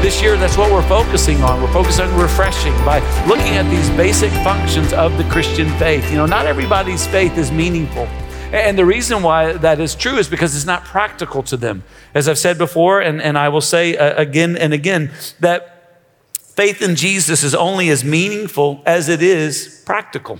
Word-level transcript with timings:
This 0.00 0.22
year, 0.22 0.36
that's 0.36 0.56
what 0.56 0.70
we're 0.70 0.88
focusing 0.88 1.42
on. 1.42 1.60
We're 1.60 1.72
focusing 1.72 2.06
on 2.06 2.20
refreshing 2.20 2.72
by 2.84 3.00
looking 3.26 3.56
at 3.56 3.68
these 3.68 3.90
basic 3.90 4.30
functions 4.44 4.92
of 4.92 5.18
the 5.18 5.24
Christian 5.24 5.68
faith. 5.76 6.08
You 6.08 6.18
know, 6.18 6.24
not 6.24 6.46
everybody's 6.46 7.04
faith 7.08 7.36
is 7.36 7.50
meaningful. 7.50 8.04
And 8.52 8.78
the 8.78 8.86
reason 8.86 9.24
why 9.24 9.54
that 9.54 9.80
is 9.80 9.96
true 9.96 10.16
is 10.16 10.28
because 10.28 10.54
it's 10.54 10.64
not 10.64 10.84
practical 10.84 11.42
to 11.42 11.56
them. 11.56 11.82
As 12.14 12.28
I've 12.28 12.38
said 12.38 12.58
before, 12.58 13.00
and, 13.00 13.20
and 13.20 13.36
I 13.36 13.48
will 13.48 13.60
say 13.60 13.96
uh, 13.96 14.14
again 14.14 14.56
and 14.56 14.72
again, 14.72 15.10
that 15.40 16.00
faith 16.38 16.80
in 16.80 16.94
Jesus 16.94 17.42
is 17.42 17.56
only 17.56 17.88
as 17.88 18.04
meaningful 18.04 18.84
as 18.86 19.08
it 19.08 19.20
is 19.20 19.82
practical. 19.84 20.38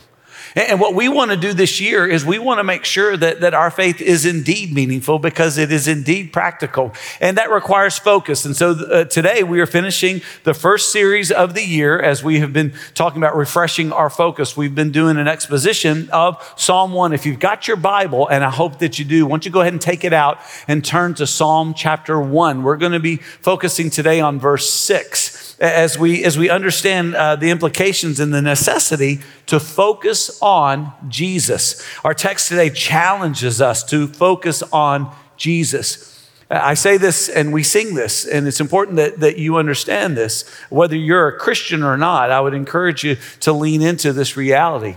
And 0.67 0.81
what 0.81 0.93
we 0.93 1.09
want 1.09 1.31
to 1.31 1.37
do 1.37 1.53
this 1.53 1.81
year 1.81 2.05
is 2.05 2.25
we 2.25 2.41
want 2.41 2.59
to 2.59 2.65
make 2.65 2.85
sure 2.85 3.17
that, 3.17 3.43
that 3.43 3.55
our 3.55 3.71
faith 3.71 4.01
is 4.01 4.27
indeed 4.27 4.73
meaningful 4.73 5.21
because 5.21 5.57
it 5.57 5.71
is 5.71 5.87
indeed 5.87 6.33
practical. 6.33 6.93
And 7.21 7.39
that 7.39 7.53
requires 7.53 7.97
focus. 7.97 8.45
And 8.45 8.57
so 8.57 8.73
uh, 8.73 9.05
today 9.05 9.45
we 9.45 9.61
are 9.61 9.67
finishing 9.67 10.21
the 10.43 10.55
first 10.55 10.91
series 10.91 11.31
of 11.31 11.55
the 11.55 11.63
year 11.63 12.01
as 12.01 12.25
we 12.25 12.41
have 12.41 12.53
been 12.53 12.75
talking 12.95 13.23
about 13.23 13.37
refreshing 13.37 13.93
our 13.93 14.11
focus. 14.11 14.57
We've 14.57 14.75
been 14.75 14.91
doing 14.91 15.17
an 15.17 15.29
exposition 15.29 16.11
of 16.11 16.43
Psalm 16.57 16.93
1. 16.93 17.13
If 17.13 17.25
you've 17.25 17.39
got 17.39 17.69
your 17.69 17.77
Bible, 17.77 18.27
and 18.27 18.43
I 18.43 18.51
hope 18.51 18.81
that 18.81 18.99
you 18.99 19.05
do, 19.05 19.27
why 19.27 19.31
don't 19.31 19.45
you 19.45 19.53
go 19.53 19.61
ahead 19.61 19.75
and 19.75 19.81
take 19.81 20.03
it 20.03 20.13
out 20.13 20.41
and 20.67 20.85
turn 20.85 21.15
to 21.15 21.27
Psalm 21.29 21.73
chapter 21.73 22.21
1. 22.21 22.65
We're 22.65 22.77
going 22.79 22.93
to 22.93 23.01
be 23.01 23.19
focusing 23.19 23.91
today 23.91 24.21
on 24.21 24.41
verse 24.41 24.69
6 24.69 25.48
as 25.61 25.99
we, 25.99 26.25
as 26.25 26.39
we 26.39 26.49
understand 26.49 27.15
uh, 27.15 27.37
the 27.37 27.51
implications 27.51 28.21
and 28.21 28.33
the 28.33 28.43
necessity 28.43 29.21
to 29.47 29.59
focus 29.59 30.39
on 30.41 30.93
Jesus. 31.09 31.85
Our 32.05 32.15
text 32.15 32.49
today 32.49 32.71
challenges 32.71 33.61
us 33.61 33.83
to 33.85 34.07
focus 34.07 34.63
on 34.73 35.15
Jesus. 35.37 36.31
I 36.51 36.75
say 36.75 36.97
this 36.97 37.29
and 37.29 37.53
we 37.53 37.63
sing 37.63 37.95
this, 37.95 38.25
and 38.25 38.47
it's 38.47 38.61
important 38.61 38.97
that, 38.97 39.21
that 39.21 39.39
you 39.39 39.57
understand 39.57 40.17
this. 40.17 40.49
Whether 40.71 40.97
you're 40.97 41.29
a 41.29 41.39
Christian 41.39 41.83
or 41.83 41.97
not, 41.97 42.31
I 42.31 42.41
would 42.41 42.55
encourage 42.55 43.05
you 43.05 43.17
to 43.41 43.53
lean 43.53 43.83
into 43.83 44.13
this 44.13 44.37
reality. 44.37 44.97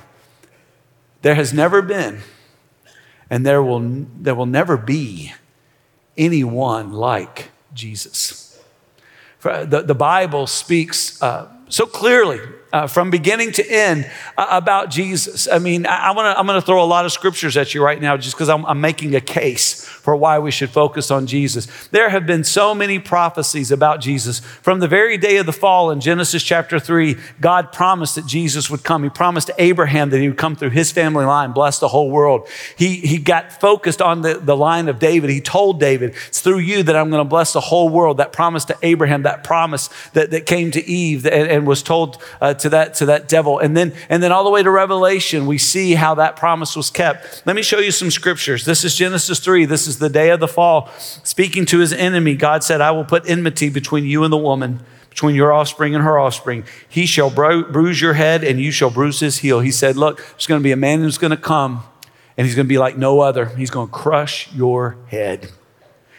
There 1.23 1.35
has 1.35 1.53
never 1.53 1.81
been, 1.81 2.21
and 3.29 3.45
there 3.45 3.61
will, 3.61 4.05
there 4.17 4.33
will 4.33 4.45
never 4.45 4.77
be 4.77 5.33
anyone 6.17 6.93
like 6.93 7.49
Jesus. 7.73 8.50
The, 9.41 9.83
the 9.85 9.95
Bible 9.95 10.47
speaks 10.47 11.21
uh, 11.21 11.47
so 11.69 11.85
clearly 11.85 12.39
uh, 12.73 12.87
from 12.87 13.09
beginning 13.09 13.51
to 13.51 13.69
end 13.69 14.09
uh, 14.37 14.47
about 14.49 14.89
Jesus. 14.89 15.47
I 15.47 15.59
mean, 15.59 15.85
I, 15.85 16.11
wanna, 16.11 16.33
I'm 16.37 16.45
going 16.45 16.59
to 16.59 16.65
throw 16.65 16.83
a 16.83 16.85
lot 16.85 17.05
of 17.05 17.11
scriptures 17.11 17.57
at 17.57 17.73
you 17.73 17.83
right 17.83 18.01
now 18.01 18.17
just 18.17 18.35
because 18.35 18.49
I'm, 18.49 18.65
I'm, 18.65 18.81
making 18.81 19.13
a 19.13 19.21
case 19.21 19.85
for 19.85 20.15
why 20.15 20.39
we 20.39 20.49
should 20.49 20.71
focus 20.71 21.11
on 21.11 21.27
Jesus. 21.27 21.67
There 21.89 22.09
have 22.09 22.25
been 22.25 22.43
so 22.43 22.73
many 22.73 22.97
prophecies 22.97 23.71
about 23.71 24.01
Jesus. 24.01 24.39
From 24.39 24.79
the 24.79 24.87
very 24.87 25.17
day 25.17 25.37
of 25.37 25.45
the 25.45 25.53
fall 25.53 25.91
in 25.91 26.01
Genesis 26.01 26.41
chapter 26.41 26.79
3, 26.79 27.15
God 27.39 27.71
promised 27.71 28.15
that 28.15 28.25
Jesus 28.25 28.69
would 28.71 28.83
come. 28.83 29.03
He 29.03 29.09
promised 29.09 29.51
Abraham 29.59 30.09
that 30.09 30.19
he 30.19 30.29
would 30.29 30.37
come 30.37 30.55
through 30.55 30.71
his 30.71 30.91
family 30.91 31.25
line, 31.25 31.51
bless 31.51 31.77
the 31.77 31.89
whole 31.89 32.09
world. 32.09 32.47
He, 32.75 32.95
he 33.01 33.19
got 33.19 33.51
focused 33.61 34.01
on 34.01 34.23
the, 34.23 34.35
the 34.35 34.57
line 34.57 34.87
of 34.87 34.97
David. 34.97 35.29
He 35.29 35.41
told 35.41 35.79
David, 35.79 36.15
It's 36.27 36.41
through 36.41 36.59
you 36.59 36.81
that 36.83 36.95
I'm 36.95 37.11
going 37.11 37.23
to 37.23 37.29
bless 37.29 37.53
the 37.53 37.61
whole 37.61 37.89
world. 37.89 38.17
That 38.17 38.33
promise 38.33 38.65
to 38.65 38.77
Abraham, 38.81 39.23
that 39.23 39.43
promise 39.43 39.89
that, 40.13 40.31
that 40.31 40.47
came 40.47 40.71
to 40.71 40.83
Eve 40.83 41.27
and, 41.27 41.47
and 41.47 41.67
was 41.67 41.83
told 41.83 42.21
uh, 42.39 42.55
to 42.61 42.69
that 42.69 42.95
to 42.95 43.05
that 43.07 43.27
devil. 43.27 43.59
And 43.59 43.75
then 43.75 43.93
and 44.09 44.23
then 44.23 44.31
all 44.31 44.43
the 44.43 44.49
way 44.49 44.63
to 44.63 44.71
Revelation, 44.71 45.45
we 45.45 45.57
see 45.57 45.93
how 45.93 46.15
that 46.15 46.35
promise 46.35 46.75
was 46.75 46.89
kept. 46.89 47.43
Let 47.45 47.55
me 47.55 47.61
show 47.61 47.79
you 47.79 47.91
some 47.91 48.09
scriptures. 48.09 48.65
This 48.65 48.83
is 48.83 48.95
Genesis 48.95 49.39
3. 49.39 49.65
This 49.65 49.87
is 49.87 49.99
the 49.99 50.09
day 50.09 50.29
of 50.29 50.39
the 50.39 50.47
fall. 50.47 50.89
Speaking 51.23 51.65
to 51.67 51.79
his 51.79 51.93
enemy, 51.93 52.35
God 52.35 52.63
said, 52.63 52.81
"I 52.81 52.91
will 52.91 53.05
put 53.05 53.29
enmity 53.29 53.69
between 53.69 54.05
you 54.05 54.23
and 54.23 54.31
the 54.31 54.37
woman." 54.37 54.81
Between 55.09 55.35
your 55.35 55.51
offspring 55.51 55.93
and 55.93 56.05
her 56.05 56.17
offspring, 56.17 56.63
he 56.87 57.05
shall 57.05 57.29
bru- 57.29 57.69
bruise 57.69 57.99
your 57.99 58.13
head 58.13 58.45
and 58.45 58.61
you 58.61 58.71
shall 58.71 58.89
bruise 58.89 59.19
his 59.19 59.39
heel. 59.39 59.59
He 59.59 59.69
said, 59.69 59.97
Look, 59.97 60.19
there's 60.19 60.47
going 60.47 60.61
to 60.61 60.63
be 60.63 60.71
a 60.71 60.77
man 60.77 61.01
who's 61.01 61.17
going 61.17 61.31
to 61.31 61.37
come 61.37 61.83
and 62.37 62.47
he's 62.47 62.55
going 62.55 62.65
to 62.65 62.69
be 62.69 62.77
like 62.77 62.97
no 62.97 63.19
other. 63.19 63.47
He's 63.47 63.69
going 63.69 63.87
to 63.87 63.93
crush 63.93 64.51
your 64.53 64.97
head. 65.07 65.51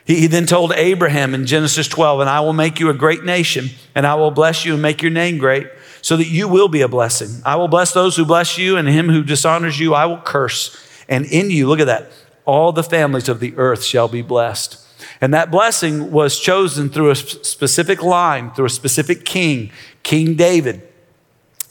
He, 0.04 0.20
he 0.20 0.26
then 0.26 0.47
told 0.47 0.72
Abraham 0.72 1.34
in 1.34 1.47
Genesis 1.47 1.88
12, 1.88 2.20
And 2.20 2.31
I 2.31 2.41
will 2.41 2.52
make 2.52 2.81
you 2.81 2.91
a 2.91 2.94
great 2.94 3.25
nation, 3.25 3.70
and 3.94 4.06
I 4.06 4.14
will 4.14 4.31
bless 4.31 4.64
you 4.64 4.75
and 4.75 4.82
make 4.82 5.02
your 5.02 5.10
name 5.10 5.38
great 5.38 5.69
so 6.02 6.16
that 6.16 6.26
you 6.26 6.48
will 6.48 6.68
be 6.68 6.82
a 6.82 6.88
blessing. 6.88 7.40
I 7.44 7.56
will 7.56 7.68
bless 7.68 7.92
those 7.92 8.16
who 8.16 8.26
bless 8.26 8.58
you, 8.58 8.76
and 8.76 8.86
him 8.86 9.08
who 9.08 9.22
dishonors 9.22 9.80
you, 9.80 9.94
I 9.94 10.04
will 10.04 10.20
curse. 10.20 10.76
And 11.08 11.24
in 11.24 11.50
you, 11.50 11.68
look 11.68 11.80
at 11.80 11.86
that, 11.86 12.12
all 12.44 12.72
the 12.72 12.82
families 12.82 13.28
of 13.28 13.40
the 13.40 13.56
earth 13.56 13.84
shall 13.84 14.08
be 14.08 14.20
blessed. 14.20 14.78
And 15.20 15.32
that 15.32 15.50
blessing 15.52 16.10
was 16.10 16.38
chosen 16.38 16.90
through 16.90 17.10
a 17.10 17.16
specific 17.16 18.02
line, 18.02 18.50
through 18.50 18.66
a 18.66 18.70
specific 18.70 19.24
king, 19.24 19.70
King 20.02 20.34
David. 20.34 20.82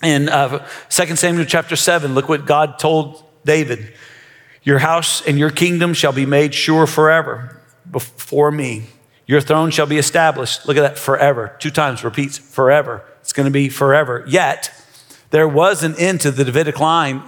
In 0.02 0.30
uh, 0.30 0.66
2 0.90 1.16
Samuel 1.18 1.46
chapter 1.46 1.76
7, 1.76 2.16
look 2.16 2.30
what 2.30 2.46
God 2.46 2.80
told 2.80 3.24
David 3.46 3.94
Your 4.64 4.80
house 4.80 5.22
and 5.26 5.38
your 5.38 5.50
kingdom 5.50 5.94
shall 5.94 6.14
be 6.14 6.26
made 6.26 6.56
sure 6.56 6.88
forever 6.88 7.62
before 7.90 8.52
me. 8.52 8.86
Your 9.26 9.42
throne 9.42 9.72
shall 9.72 9.86
be 9.86 9.98
established. 9.98 10.66
Look 10.68 10.78
at 10.78 10.82
that, 10.82 10.98
forever. 10.98 11.56
Two 11.60 11.72
times 11.72 12.04
repeats, 12.04 12.38
forever. 12.38 13.04
It's 13.22 13.34
going 13.34 13.46
to 13.46 13.52
be 13.52 13.70
forever. 13.70 14.24
Yet, 14.28 14.72
there 15.30 15.48
was 15.48 15.84
an 15.84 15.96
end 15.98 16.22
to 16.22 16.32
the 16.32 16.44
Davidic 16.44 16.80
line 16.80 17.24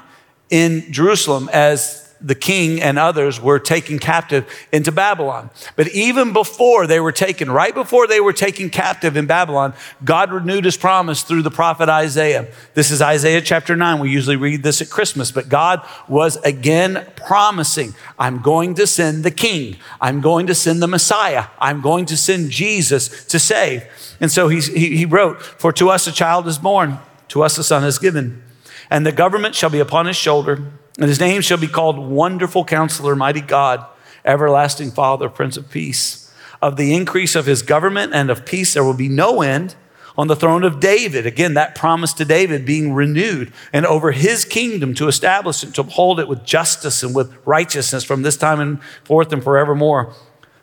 in 0.49 0.91
Jerusalem 0.91 1.49
as 1.51 2.02
the 2.23 2.35
king 2.35 2.81
and 2.81 2.97
others 2.97 3.39
were 3.39 3.59
taken 3.59 3.99
captive 3.99 4.47
into 4.71 4.91
Babylon. 4.93 5.49
But 5.75 5.89
even 5.89 6.31
before 6.31 6.87
they 6.87 7.01
were 7.01 7.11
taken, 7.11 7.51
right 7.51 7.73
before 7.75 8.07
they 8.07 8.21
were 8.21 8.31
taken 8.31 8.69
captive 8.69 9.17
in 9.17 9.25
Babylon, 9.25 9.73
God 10.05 10.31
renewed 10.31 10.63
his 10.63 10.77
promise 10.77 11.21
through 11.23 11.41
the 11.41 11.51
prophet 11.51 11.89
Isaiah. 11.89 12.47
This 12.75 12.91
is 12.91 13.01
Isaiah 13.01 13.41
chapter 13.41 13.75
9. 13.75 13.99
We 13.99 14.09
usually 14.09 14.37
read 14.37 14.63
this 14.63 14.81
at 14.81 14.89
Christmas, 14.89 15.31
but 15.31 15.49
God 15.49 15.85
was 16.07 16.37
again 16.37 17.05
promising, 17.17 17.93
I'm 18.17 18.41
going 18.41 18.75
to 18.75 18.87
send 18.87 19.25
the 19.25 19.31
king. 19.31 19.75
I'm 19.99 20.21
going 20.21 20.47
to 20.47 20.55
send 20.55 20.81
the 20.81 20.87
Messiah. 20.87 21.47
I'm 21.59 21.81
going 21.81 22.05
to 22.05 22.15
send 22.15 22.51
Jesus 22.51 23.25
to 23.25 23.37
save. 23.37 23.83
And 24.21 24.31
so 24.31 24.47
he, 24.47 24.61
he 24.61 25.05
wrote, 25.05 25.41
For 25.41 25.73
to 25.73 25.89
us 25.89 26.07
a 26.07 26.11
child 26.13 26.47
is 26.47 26.57
born, 26.57 26.99
to 27.29 27.43
us 27.43 27.57
a 27.57 27.63
son 27.63 27.83
is 27.83 27.99
given, 27.99 28.41
and 28.89 29.05
the 29.05 29.11
government 29.11 29.55
shall 29.55 29.69
be 29.69 29.79
upon 29.79 30.05
his 30.05 30.15
shoulder 30.15 30.71
and 30.97 31.07
his 31.07 31.19
name 31.19 31.41
shall 31.41 31.57
be 31.57 31.67
called 31.67 31.97
Wonderful 31.97 32.65
Counselor, 32.65 33.15
Mighty 33.15 33.41
God, 33.41 33.85
Everlasting 34.23 34.91
Father, 34.91 35.29
Prince 35.29 35.57
of 35.57 35.69
Peace. 35.69 36.31
Of 36.61 36.77
the 36.77 36.93
increase 36.93 37.35
of 37.35 37.45
his 37.45 37.61
government 37.61 38.13
and 38.13 38.29
of 38.29 38.45
peace, 38.45 38.73
there 38.73 38.83
will 38.83 38.93
be 38.93 39.09
no 39.09 39.41
end 39.41 39.75
on 40.17 40.27
the 40.27 40.35
throne 40.35 40.63
of 40.63 40.79
David. 40.79 41.25
Again, 41.25 41.55
that 41.55 41.75
promise 41.75 42.13
to 42.13 42.25
David 42.25 42.65
being 42.65 42.93
renewed 42.93 43.51
and 43.73 43.85
over 43.85 44.11
his 44.11 44.45
kingdom 44.45 44.93
to 44.93 45.07
establish 45.07 45.63
it, 45.63 45.73
to 45.73 45.81
uphold 45.81 46.19
it 46.19 46.27
with 46.27 46.45
justice 46.45 47.03
and 47.03 47.15
with 47.15 47.35
righteousness 47.45 48.03
from 48.03 48.21
this 48.21 48.37
time 48.37 48.59
and 48.59 48.81
forth 49.03 49.33
and 49.33 49.43
forevermore. 49.43 50.13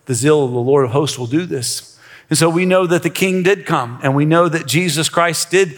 The 0.07 0.15
zeal 0.15 0.45
of 0.45 0.53
the 0.53 0.59
Lord 0.59 0.85
of 0.85 0.93
hosts 0.93 1.19
will 1.19 1.27
do 1.27 1.45
this. 1.45 1.90
And 2.31 2.39
so 2.39 2.49
we 2.49 2.65
know 2.65 2.87
that 2.87 3.03
the 3.03 3.11
king 3.11 3.43
did 3.43 3.67
come, 3.67 3.99
and 4.05 4.15
we 4.15 4.25
know 4.25 4.49
that 4.49 4.65
Jesus 4.65 5.09
Christ 5.09 5.51
did, 5.51 5.77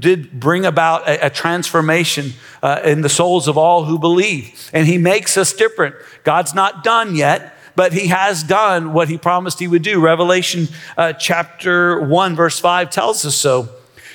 did 0.00 0.40
bring 0.40 0.66
about 0.66 1.08
a, 1.08 1.26
a 1.26 1.30
transformation 1.30 2.32
uh, 2.60 2.80
in 2.84 3.02
the 3.02 3.08
souls 3.08 3.46
of 3.46 3.56
all 3.56 3.84
who 3.84 4.00
believe. 4.00 4.68
And 4.72 4.88
he 4.88 4.98
makes 4.98 5.36
us 5.36 5.52
different. 5.52 5.94
God's 6.24 6.54
not 6.54 6.82
done 6.82 7.14
yet, 7.14 7.56
but 7.76 7.92
he 7.92 8.08
has 8.08 8.42
done 8.42 8.92
what 8.92 9.08
he 9.08 9.16
promised 9.16 9.60
he 9.60 9.68
would 9.68 9.82
do. 9.82 10.00
Revelation 10.00 10.66
uh, 10.96 11.12
chapter 11.12 12.00
1, 12.00 12.34
verse 12.34 12.58
5 12.58 12.90
tells 12.90 13.24
us 13.24 13.36
so. 13.36 13.68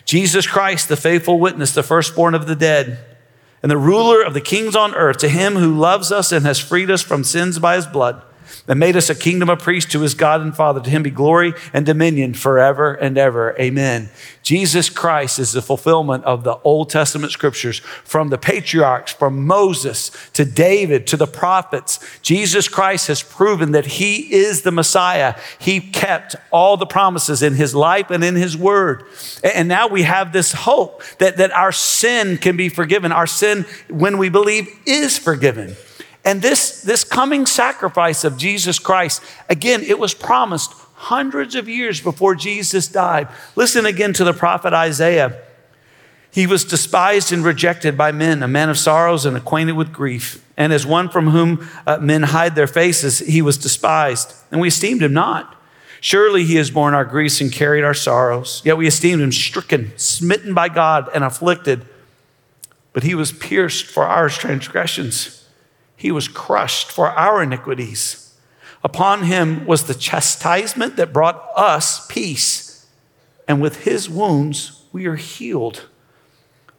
Jesus 0.04 0.46
Christ, 0.46 0.90
the 0.90 0.98
faithful 0.98 1.40
witness, 1.40 1.74
the 1.74 1.84
firstborn 1.84 2.36
of 2.36 2.48
the 2.48 2.56
dead, 2.56 3.00
and 3.64 3.72
the 3.72 3.78
ruler 3.78 4.22
of 4.22 4.34
the 4.34 4.42
kings 4.42 4.76
on 4.76 4.94
earth, 4.94 5.20
to 5.20 5.30
him 5.30 5.56
who 5.56 5.78
loves 5.78 6.12
us 6.12 6.34
and 6.34 6.46
has 6.46 6.60
freed 6.60 6.92
us 6.92 7.02
from 7.02 7.24
sins 7.24 7.60
by 7.60 7.78
his 7.78 7.88
blood 7.88 8.22
that 8.66 8.76
made 8.76 8.96
us 8.96 9.10
a 9.10 9.16
kingdom 9.16 9.50
of 9.50 9.60
priests 9.60 9.92
to 9.92 10.02
his 10.02 10.14
God 10.14 10.42
and 10.42 10.56
Father. 10.56 10.80
To 10.82 10.90
him 10.90 11.04
be 11.04 11.12
glory 11.12 11.54
and 11.74 11.86
dominion 11.86 12.34
forever 12.34 12.94
and 12.94 13.18
ever. 13.18 13.56
Amen. 13.60 14.10
Jesus 14.44 14.90
Christ 14.90 15.40
is 15.40 15.52
the 15.52 15.62
fulfillment 15.62 16.24
of 16.24 16.44
the 16.44 16.58
Old 16.64 16.90
Testament 16.90 17.34
scriptures 17.34 17.80
from 17.80 18.30
the 18.30 18.38
patriarchs, 18.38 19.12
from 19.12 19.46
Moses 19.46 20.12
to 20.34 20.46
David 20.46 21.08
to 21.08 21.18
the 21.18 21.28
prophets. 21.28 22.00
Jesus 22.22 22.68
Christ 22.68 23.08
has 23.08 23.22
proven 23.22 23.72
that 23.74 23.86
he 23.86 24.34
is 24.34 24.62
the 24.62 24.72
Messiah. 24.72 25.36
He 25.60 25.82
kept 25.82 26.36
all 26.52 26.78
the 26.78 26.86
promises 26.86 27.44
in 27.44 27.56
his 27.56 27.76
life 27.76 28.10
and 28.10 28.24
in 28.24 28.36
his 28.36 28.56
word. 28.56 29.04
And 29.44 29.68
now 29.68 29.88
we 29.88 30.04
have 30.04 30.32
this 30.32 30.54
hope 30.54 31.04
that, 31.20 31.38
that 31.38 31.52
our 31.52 31.72
sin 31.72 32.38
can 32.38 32.56
be 32.56 32.70
forgiven. 32.70 33.12
Our 33.12 33.28
sin, 33.28 33.66
when 33.90 34.18
we 34.18 34.30
believe, 34.30 34.70
is 34.86 35.18
forgiven. 35.18 35.76
And 36.28 36.42
this, 36.42 36.82
this 36.82 37.06
coming 37.06 37.46
sacrifice 37.46 38.26
of 38.26 38.36
Jesus 38.38 38.80
Christ, 38.80 39.24
again, 39.48 39.82
it 39.82 39.98
was 39.98 40.14
promised 40.14 40.74
hundreds 40.96 41.56
of 41.56 41.70
years 41.70 42.02
before 42.02 42.36
Jesus 42.36 42.90
died. 42.90 43.30
Listen 43.56 43.86
again 43.86 44.12
to 44.12 44.26
the 44.26 44.34
prophet 44.34 44.74
Isaiah. 44.74 45.42
He 46.30 46.46
was 46.46 46.66
despised 46.66 47.32
and 47.32 47.46
rejected 47.46 47.98
by 47.98 48.12
men, 48.12 48.44
a 48.44 48.48
man 48.48 48.70
of 48.70 48.78
sorrows 48.78 49.26
and 49.26 49.38
acquainted 49.38 49.78
with 49.78 49.94
grief. 49.94 50.46
And 50.58 50.74
as 50.74 50.86
one 50.86 51.08
from 51.08 51.30
whom 51.30 51.66
uh, 51.88 52.00
men 52.00 52.24
hide 52.24 52.56
their 52.56 52.68
faces, 52.68 53.20
he 53.20 53.42
was 53.42 53.58
despised, 53.58 54.34
and 54.52 54.60
we 54.60 54.68
esteemed 54.68 55.04
him 55.04 55.14
not. 55.14 55.56
Surely 56.02 56.44
he 56.44 56.58
has 56.58 56.70
borne 56.70 56.94
our 56.94 57.06
griefs 57.06 57.40
and 57.40 57.54
carried 57.54 57.86
our 57.86 57.94
sorrows. 57.94 58.62
Yet 58.66 58.76
we 58.76 58.86
esteemed 58.86 59.22
him 59.22 59.32
stricken, 59.32 59.94
smitten 59.96 60.54
by 60.54 60.68
God, 60.68 61.10
and 61.16 61.24
afflicted. 61.24 61.86
But 62.92 63.04
he 63.04 63.16
was 63.16 63.32
pierced 63.32 63.86
for 63.86 64.04
our 64.04 64.28
transgressions, 64.28 65.47
he 65.98 66.12
was 66.12 66.30
crushed 66.30 66.90
for 66.90 67.10
our 67.10 67.44
iniquities. 67.44 68.34
Upon 68.84 69.24
him 69.24 69.66
was 69.66 69.84
the 69.84 69.94
chastisement 69.94 70.96
that 70.96 71.12
brought 71.12 71.50
us 71.56 72.06
peace, 72.08 72.88
and 73.48 73.60
with 73.62 73.84
his 73.84 74.10
wounds 74.10 74.84
we 74.94 75.08
are 75.08 75.16
healed. 75.16 75.88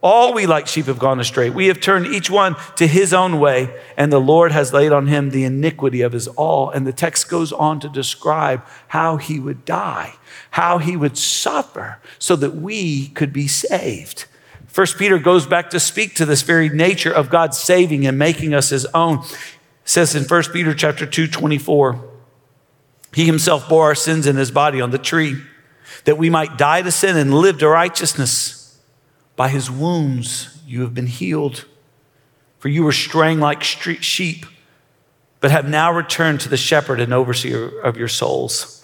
All 0.01 0.33
we 0.33 0.47
like 0.47 0.69
sheep 0.69 0.87
have 0.87 1.01
gone 1.01 1.19
astray. 1.19 1.51
We 1.51 1.67
have 1.67 1.81
turned 1.81 2.07
each 2.07 2.31
one 2.31 2.55
to 2.77 2.87
his 2.87 3.13
own 3.13 3.41
way, 3.41 3.75
and 3.97 4.13
the 4.13 4.21
Lord 4.21 4.53
has 4.53 4.73
laid 4.73 4.93
on 4.93 5.09
him 5.09 5.31
the 5.31 5.43
iniquity 5.43 6.03
of 6.03 6.13
his 6.13 6.29
all. 6.29 6.71
And 6.71 6.87
the 6.87 6.93
text 6.93 7.29
goes 7.29 7.53
on 7.53 7.81
to 7.81 7.89
describe 7.89 8.65
how 8.89 9.17
he 9.17 9.41
would 9.41 9.65
die, 9.65 10.15
how 10.53 10.79
he 10.79 10.97
would 10.97 11.19
suffer, 11.19 11.99
so 12.21 12.37
that 12.37 12.55
we 12.55 13.09
could 13.09 13.33
be 13.33 13.49
saved. 13.49 14.27
First 14.69 14.99
Peter 14.99 15.19
goes 15.19 15.47
back 15.47 15.71
to 15.71 15.81
speak 15.81 16.15
to 16.17 16.25
this 16.25 16.43
very 16.43 16.69
nature 16.69 17.13
of 17.13 17.31
God 17.31 17.55
saving 17.55 18.07
and 18.07 18.19
making 18.19 18.55
us 18.55 18.69
his 18.69 18.87
own. 18.87 19.19
It 19.19 19.37
says 19.85 20.15
in 20.15 20.25
1 20.25 20.43
Peter 20.53 20.75
chapter 20.75 21.05
2, 21.07 21.27
24, 21.27 22.05
he 23.15 23.25
himself 23.25 23.69
bore 23.69 23.85
our 23.85 23.95
sins 23.95 24.27
in 24.27 24.37
his 24.37 24.51
body 24.51 24.81
on 24.81 24.91
the 24.91 24.99
tree, 24.99 25.41
that 26.05 26.19
we 26.19 26.31
might 26.31 26.59
die 26.59 26.83
to 26.83 26.91
sin 26.93 27.17
and 27.17 27.35
live 27.35 27.59
to 27.59 27.69
righteousness. 27.69 28.79
By 29.35 29.49
his 29.49 29.71
wounds 29.71 30.61
you 30.67 30.83
have 30.83 30.95
been 30.95 31.07
healed. 31.07 31.65
For 32.59 32.69
you 32.69 32.85
were 32.85 32.93
straying 32.93 33.41
like 33.41 33.63
sheep, 33.63 34.45
but 35.41 35.51
have 35.51 35.69
now 35.69 35.93
returned 35.93 36.41
to 36.41 36.49
the 36.49 36.57
shepherd 36.57 37.01
and 37.01 37.15
overseer 37.15 37.81
of 37.81 37.97
your 37.97 38.09
souls. 38.09 38.78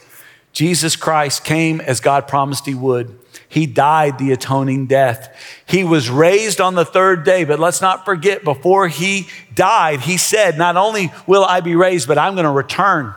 Jesus 0.54 0.94
Christ 0.94 1.44
came 1.44 1.80
as 1.80 2.00
God 2.00 2.26
promised 2.28 2.64
he 2.64 2.74
would. 2.74 3.18
He 3.48 3.66
died 3.66 4.18
the 4.18 4.32
atoning 4.32 4.86
death. 4.86 5.36
He 5.66 5.84
was 5.84 6.08
raised 6.08 6.60
on 6.60 6.76
the 6.76 6.84
third 6.84 7.24
day, 7.24 7.44
but 7.44 7.60
let's 7.60 7.80
not 7.80 8.04
forget, 8.04 8.44
before 8.44 8.88
he 8.88 9.28
died, 9.54 10.00
he 10.00 10.16
said, 10.16 10.56
Not 10.56 10.76
only 10.76 11.12
will 11.26 11.44
I 11.44 11.60
be 11.60 11.74
raised, 11.74 12.08
but 12.08 12.18
I'm 12.18 12.34
going 12.34 12.44
to 12.44 12.50
return. 12.50 13.14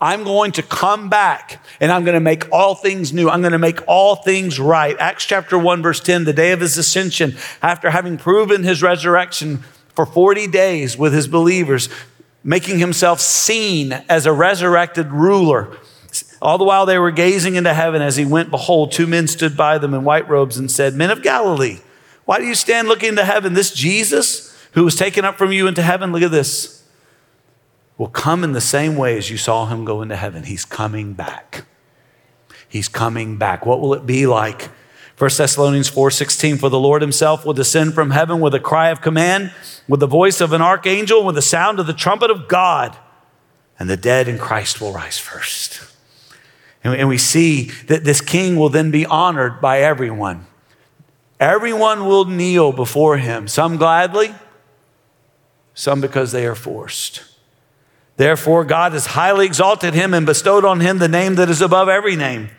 I'm 0.00 0.24
going 0.24 0.52
to 0.52 0.62
come 0.62 1.08
back 1.08 1.64
and 1.80 1.90
I'm 1.90 2.04
going 2.04 2.14
to 2.14 2.20
make 2.20 2.50
all 2.52 2.74
things 2.74 3.12
new. 3.12 3.30
I'm 3.30 3.40
going 3.40 3.52
to 3.52 3.58
make 3.58 3.80
all 3.86 4.16
things 4.16 4.60
right. 4.60 4.96
Acts 4.98 5.24
chapter 5.24 5.58
1, 5.58 5.82
verse 5.82 6.00
10, 6.00 6.24
the 6.24 6.32
day 6.32 6.52
of 6.52 6.60
his 6.60 6.76
ascension, 6.76 7.36
after 7.62 7.90
having 7.90 8.18
proven 8.18 8.64
his 8.64 8.82
resurrection 8.82 9.58
for 9.94 10.04
40 10.04 10.48
days 10.48 10.98
with 10.98 11.14
his 11.14 11.28
believers, 11.28 11.88
making 12.42 12.78
himself 12.78 13.20
seen 13.20 13.92
as 14.08 14.26
a 14.26 14.32
resurrected 14.32 15.10
ruler. 15.10 15.78
All 16.42 16.58
the 16.58 16.64
while 16.64 16.84
they 16.86 16.98
were 16.98 17.10
gazing 17.10 17.54
into 17.54 17.72
heaven 17.72 18.02
as 18.02 18.16
he 18.16 18.24
went, 18.24 18.50
behold, 18.50 18.92
two 18.92 19.06
men 19.06 19.26
stood 19.28 19.56
by 19.56 19.78
them 19.78 19.94
in 19.94 20.04
white 20.04 20.28
robes 20.28 20.58
and 20.58 20.70
said, 20.70 20.94
Men 20.94 21.10
of 21.10 21.22
Galilee, 21.22 21.78
why 22.24 22.38
do 22.38 22.44
you 22.44 22.54
stand 22.54 22.88
looking 22.88 23.10
into 23.10 23.24
heaven? 23.24 23.54
This 23.54 23.72
Jesus 23.72 24.54
who 24.72 24.84
was 24.84 24.96
taken 24.96 25.24
up 25.24 25.38
from 25.38 25.52
you 25.52 25.66
into 25.66 25.82
heaven, 25.82 26.12
look 26.12 26.22
at 26.22 26.30
this 26.30 26.84
will 27.96 28.08
come 28.08 28.42
in 28.42 28.52
the 28.52 28.60
same 28.60 28.96
way 28.96 29.16
as 29.16 29.30
you 29.30 29.36
saw 29.36 29.66
him 29.66 29.84
go 29.84 30.02
into 30.02 30.16
heaven. 30.16 30.44
He's 30.44 30.64
coming 30.64 31.12
back. 31.12 31.64
He's 32.68 32.88
coming 32.88 33.36
back. 33.36 33.64
What 33.64 33.80
will 33.80 33.94
it 33.94 34.04
be 34.04 34.26
like? 34.26 34.70
1 35.16 35.30
Thessalonians 35.38 35.88
4:16 35.88 36.58
For 36.58 36.68
the 36.68 36.78
Lord 36.78 37.02
himself 37.02 37.46
will 37.46 37.52
descend 37.52 37.94
from 37.94 38.10
heaven 38.10 38.40
with 38.40 38.54
a 38.54 38.60
cry 38.60 38.88
of 38.88 39.00
command, 39.00 39.52
with 39.88 40.00
the 40.00 40.08
voice 40.08 40.40
of 40.40 40.52
an 40.52 40.60
archangel, 40.60 41.24
with 41.24 41.36
the 41.36 41.42
sound 41.42 41.78
of 41.78 41.86
the 41.86 41.92
trumpet 41.92 42.30
of 42.30 42.48
God, 42.48 42.96
and 43.78 43.88
the 43.88 43.96
dead 43.96 44.26
in 44.26 44.38
Christ 44.38 44.80
will 44.80 44.92
rise 44.92 45.18
first. 45.18 45.93
And 46.84 47.08
we 47.08 47.16
see 47.16 47.70
that 47.86 48.04
this 48.04 48.20
king 48.20 48.56
will 48.56 48.68
then 48.68 48.90
be 48.90 49.06
honored 49.06 49.60
by 49.62 49.80
everyone. 49.80 50.46
Everyone 51.40 52.04
will 52.04 52.26
kneel 52.26 52.72
before 52.72 53.16
him, 53.16 53.48
some 53.48 53.78
gladly, 53.78 54.34
some 55.72 56.02
because 56.02 56.30
they 56.30 56.46
are 56.46 56.54
forced. 56.54 57.22
Therefore, 58.16 58.64
God 58.64 58.92
has 58.92 59.06
highly 59.06 59.46
exalted 59.46 59.94
him 59.94 60.14
and 60.14 60.24
bestowed 60.24 60.64
on 60.64 60.80
him 60.80 60.98
the 60.98 61.08
name 61.08 61.34
that 61.36 61.48
is 61.48 61.60
above 61.60 61.88
every 61.88 62.16
name, 62.16 62.50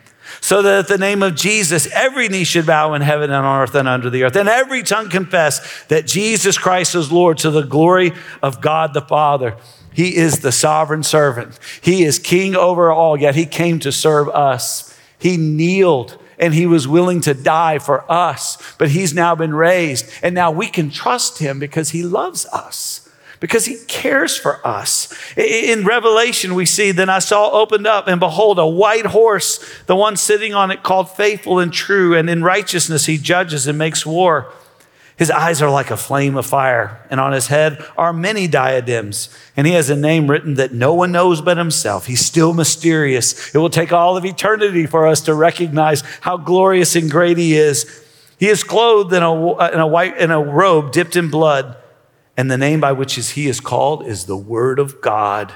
so 0.41 0.61
that 0.63 0.79
at 0.79 0.87
the 0.87 0.97
name 0.97 1.23
of 1.23 1.35
Jesus, 1.35 1.87
every 1.93 2.27
knee 2.27 2.43
should 2.43 2.65
bow 2.65 2.93
in 2.93 3.01
heaven 3.01 3.29
and 3.29 3.45
on 3.45 3.61
earth 3.61 3.75
and 3.75 3.87
under 3.87 4.09
the 4.09 4.23
earth, 4.23 4.35
and 4.35 4.49
every 4.49 4.83
tongue 4.83 5.09
confess 5.09 5.85
that 5.85 6.07
Jesus 6.07 6.57
Christ 6.57 6.95
is 6.95 7.11
Lord 7.11 7.37
to 7.37 7.51
the 7.51 7.61
glory 7.61 8.11
of 8.41 8.59
God 8.59 8.93
the 8.93 9.01
Father. 9.01 9.55
He 9.95 10.15
is 10.15 10.39
the 10.39 10.51
sovereign 10.51 11.03
servant. 11.03 11.57
He 11.81 12.03
is 12.03 12.19
king 12.19 12.55
over 12.55 12.91
all, 12.91 13.17
yet 13.17 13.35
he 13.35 13.45
came 13.45 13.79
to 13.79 13.91
serve 13.91 14.29
us. 14.29 14.97
He 15.17 15.37
kneeled 15.37 16.17
and 16.37 16.53
he 16.53 16.65
was 16.65 16.87
willing 16.87 17.21
to 17.21 17.33
die 17.33 17.79
for 17.79 18.09
us, 18.11 18.57
but 18.77 18.89
he's 18.89 19.13
now 19.13 19.35
been 19.35 19.53
raised, 19.53 20.05
and 20.21 20.35
now 20.35 20.51
we 20.51 20.67
can 20.67 20.89
trust 20.89 21.39
him 21.39 21.59
because 21.59 21.91
he 21.91 22.03
loves 22.03 22.45
us 22.47 23.05
because 23.39 23.65
he 23.65 23.77
cares 23.87 24.37
for 24.37 24.65
us. 24.65 25.13
In 25.37 25.85
Revelation, 25.85 26.55
we 26.55 26.65
see, 26.65 26.91
Then 26.91 27.09
I 27.09 27.19
saw 27.19 27.51
opened 27.51 27.85
up, 27.85 28.07
and 28.07 28.19
behold, 28.19 28.57
a 28.57 28.65
white 28.65 29.05
horse, 29.05 29.63
the 29.85 29.95
one 29.95 30.15
sitting 30.15 30.53
on 30.53 30.71
it 30.71 30.83
called 30.83 31.11
faithful 31.11 31.59
and 31.59 31.71
true, 31.71 32.15
and 32.15 32.29
in 32.29 32.43
righteousness 32.43 33.05
he 33.05 33.17
judges 33.17 33.67
and 33.67 33.77
makes 33.77 34.05
war. 34.05 34.51
His 35.17 35.31
eyes 35.31 35.61
are 35.61 35.69
like 35.69 35.91
a 35.91 35.97
flame 35.97 36.35
of 36.35 36.45
fire, 36.45 36.99
and 37.09 37.21
on 37.21 37.31
his 37.31 37.47
head 37.47 37.83
are 37.97 38.11
many 38.11 38.47
diadems. 38.47 39.29
And 39.55 39.65
he 39.65 39.73
has 39.73 39.89
a 39.89 39.95
name 39.95 40.29
written 40.29 40.55
that 40.55 40.73
no 40.73 40.93
one 40.93 41.13
knows 41.13 41.41
but 41.41 41.57
himself. 41.57 42.07
He's 42.07 42.25
still 42.25 42.53
mysterious. 42.53 43.55
It 43.55 43.59
will 43.59 43.69
take 43.69 43.93
all 43.93 44.17
of 44.17 44.25
eternity 44.25 44.85
for 44.85 45.07
us 45.07 45.21
to 45.21 45.33
recognize 45.33 46.01
how 46.21 46.35
glorious 46.35 46.95
and 46.97 47.09
great 47.09 47.37
he 47.37 47.55
is. 47.55 48.03
He 48.37 48.47
is 48.47 48.63
clothed 48.63 49.13
in 49.13 49.23
a, 49.23 49.71
in 49.71 49.79
a 49.79 49.87
white 49.87 50.17
in 50.17 50.31
a 50.31 50.41
robe 50.41 50.91
dipped 50.91 51.15
in 51.15 51.29
blood 51.29 51.77
and 52.37 52.51
the 52.51 52.57
name 52.57 52.79
by 52.79 52.91
which 52.91 53.15
he 53.15 53.47
is 53.47 53.59
called 53.59 54.05
is 54.05 54.25
the 54.25 54.37
Word 54.37 54.79
of 54.79 55.01
God. 55.01 55.53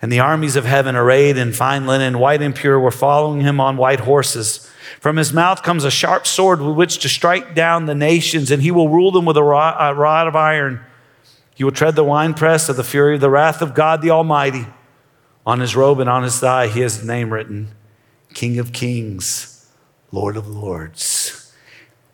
And 0.00 0.12
the 0.12 0.20
armies 0.20 0.54
of 0.54 0.64
heaven, 0.64 0.94
arrayed 0.94 1.36
in 1.36 1.52
fine 1.52 1.86
linen, 1.86 2.18
white 2.20 2.40
and 2.40 2.54
pure, 2.54 2.78
were 2.78 2.92
following 2.92 3.40
him 3.40 3.60
on 3.60 3.76
white 3.76 4.00
horses. 4.00 4.70
From 5.00 5.16
his 5.16 5.32
mouth 5.32 5.62
comes 5.62 5.84
a 5.84 5.90
sharp 5.90 6.26
sword 6.26 6.60
with 6.60 6.76
which 6.76 6.98
to 6.98 7.08
strike 7.08 7.54
down 7.54 7.86
the 7.86 7.94
nations, 7.94 8.50
and 8.50 8.62
he 8.62 8.70
will 8.70 8.88
rule 8.88 9.10
them 9.10 9.24
with 9.24 9.36
a 9.36 9.42
rod 9.42 10.26
of 10.28 10.36
iron. 10.36 10.80
He 11.54 11.64
will 11.64 11.72
tread 11.72 11.96
the 11.96 12.04
winepress 12.04 12.68
of 12.68 12.76
the 12.76 12.84
fury 12.84 13.16
of 13.16 13.20
the 13.20 13.30
wrath 13.30 13.60
of 13.60 13.74
God 13.74 14.00
the 14.00 14.10
Almighty. 14.10 14.66
On 15.44 15.58
his 15.58 15.74
robe 15.74 15.98
and 15.98 16.08
on 16.08 16.22
his 16.22 16.38
thigh, 16.38 16.68
he 16.68 16.80
has 16.80 17.00
the 17.00 17.06
name 17.06 17.32
written 17.32 17.72
King 18.34 18.58
of 18.60 18.72
Kings, 18.72 19.68
Lord 20.12 20.36
of 20.36 20.46
Lords. 20.46 21.52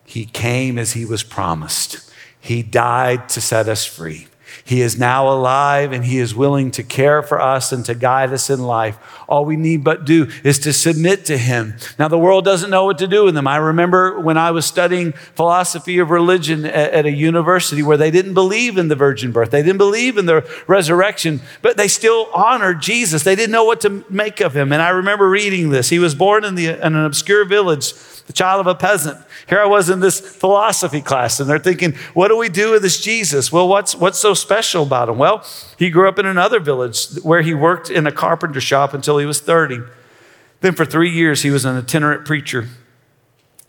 He 0.04 0.24
came 0.24 0.78
as 0.78 0.92
he 0.92 1.04
was 1.04 1.22
promised. 1.22 2.10
He 2.40 2.62
died 2.62 3.28
to 3.30 3.40
set 3.40 3.68
us 3.68 3.84
free. 3.84 4.28
He 4.66 4.80
is 4.80 4.98
now 4.98 5.28
alive 5.28 5.92
and 5.92 6.04
He 6.04 6.18
is 6.18 6.34
willing 6.34 6.70
to 6.72 6.82
care 6.82 7.22
for 7.22 7.38
us 7.38 7.70
and 7.70 7.84
to 7.84 7.94
guide 7.94 8.32
us 8.32 8.48
in 8.48 8.62
life. 8.62 8.98
All 9.28 9.44
we 9.44 9.56
need 9.56 9.84
but 9.84 10.06
do 10.06 10.30
is 10.42 10.58
to 10.60 10.72
submit 10.72 11.26
to 11.26 11.36
Him. 11.36 11.76
Now, 11.98 12.08
the 12.08 12.18
world 12.18 12.46
doesn't 12.46 12.70
know 12.70 12.86
what 12.86 12.96
to 12.98 13.06
do 13.06 13.24
with 13.24 13.36
Him. 13.36 13.46
I 13.46 13.56
remember 13.56 14.18
when 14.18 14.38
I 14.38 14.52
was 14.52 14.64
studying 14.64 15.12
philosophy 15.12 15.98
of 15.98 16.08
religion 16.08 16.64
at, 16.64 17.04
a 17.04 17.10
university 17.10 17.82
where 17.82 17.98
they 17.98 18.10
didn't 18.10 18.32
believe 18.32 18.78
in 18.78 18.88
the 18.88 18.94
virgin 18.94 19.32
birth, 19.32 19.50
they 19.50 19.62
didn't 19.62 19.76
believe 19.76 20.16
in 20.16 20.24
the 20.24 20.50
resurrection, 20.66 21.42
but 21.60 21.76
they 21.76 21.88
still 21.88 22.30
honored 22.32 22.80
Jesus. 22.80 23.22
They 23.22 23.36
didn't 23.36 23.52
know 23.52 23.64
what 23.64 23.82
to 23.82 24.04
make 24.08 24.40
of 24.40 24.56
Him. 24.56 24.72
And 24.72 24.80
I 24.80 24.88
remember 24.88 25.28
reading 25.28 25.68
this. 25.68 25.90
He 25.90 25.98
was 25.98 26.14
born 26.14 26.42
in, 26.42 26.54
the, 26.54 26.68
in 26.68 26.94
an 26.94 27.04
obscure 27.04 27.44
village 27.44 27.92
the 28.26 28.32
child 28.32 28.60
of 28.60 28.66
a 28.66 28.74
peasant. 28.74 29.18
Here 29.48 29.60
I 29.60 29.66
was 29.66 29.90
in 29.90 30.00
this 30.00 30.18
philosophy 30.18 31.02
class, 31.02 31.40
and 31.40 31.50
they're 31.50 31.58
thinking, 31.58 31.92
what 32.14 32.28
do 32.28 32.38
we 32.38 32.48
do 32.48 32.70
with 32.70 32.82
this 32.82 32.98
Jesus? 33.00 33.52
Well, 33.52 33.68
what's, 33.68 33.94
what's 33.94 34.18
so 34.18 34.32
special 34.32 34.53
about 34.62 35.08
him? 35.08 35.18
Well, 35.18 35.44
he 35.78 35.90
grew 35.90 36.08
up 36.08 36.18
in 36.18 36.26
another 36.26 36.60
village 36.60 37.16
where 37.22 37.42
he 37.42 37.54
worked 37.54 37.90
in 37.90 38.06
a 38.06 38.12
carpenter 38.12 38.60
shop 38.60 38.94
until 38.94 39.18
he 39.18 39.26
was 39.26 39.40
30. 39.40 39.80
Then 40.60 40.74
for 40.74 40.84
three 40.84 41.10
years, 41.10 41.42
he 41.42 41.50
was 41.50 41.64
an 41.64 41.76
itinerant 41.76 42.24
preacher. 42.24 42.68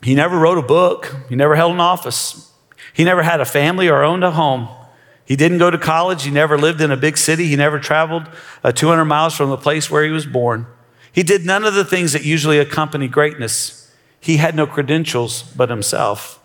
He 0.02 0.16
never 0.16 0.38
wrote 0.38 0.58
a 0.58 0.62
book, 0.62 1.16
he 1.30 1.36
never 1.36 1.56
held 1.56 1.74
an 1.74 1.80
office, 1.80 2.52
he 2.94 3.04
never 3.04 3.24
had 3.24 3.42
a 3.42 3.46
family 3.46 3.90
or 3.90 4.04
owned 4.04 4.24
a 4.24 4.32
home. 4.32 4.70
He 5.26 5.36
didn't 5.36 5.58
go 5.58 5.72
to 5.72 5.78
college. 5.78 6.24
He 6.24 6.32
never 6.32 6.58
lived 6.58 6.82
in 6.82 6.92
a 6.92 6.98
big 6.98 7.18
city. 7.18 7.48
He 7.48 7.56
never 7.56 7.80
traveled 7.80 8.30
uh, 8.64 8.72
200 8.72 9.06
miles 9.06 9.36
from 9.36 9.50
the 9.50 9.58
place 9.58 9.90
where 9.90 10.04
he 10.04 10.12
was 10.12 10.26
born. 10.26 10.68
He 11.12 11.24
did 11.24 11.46
none 11.46 11.64
of 11.64 11.74
the 11.74 11.84
things 11.84 12.14
that 12.14 12.24
usually 12.24 12.60
accompany 12.60 13.08
greatness. 13.08 13.92
He 14.20 14.38
had 14.38 14.56
no 14.56 14.68
credentials 14.68 15.44
but 15.44 15.70
himself. 15.70 16.40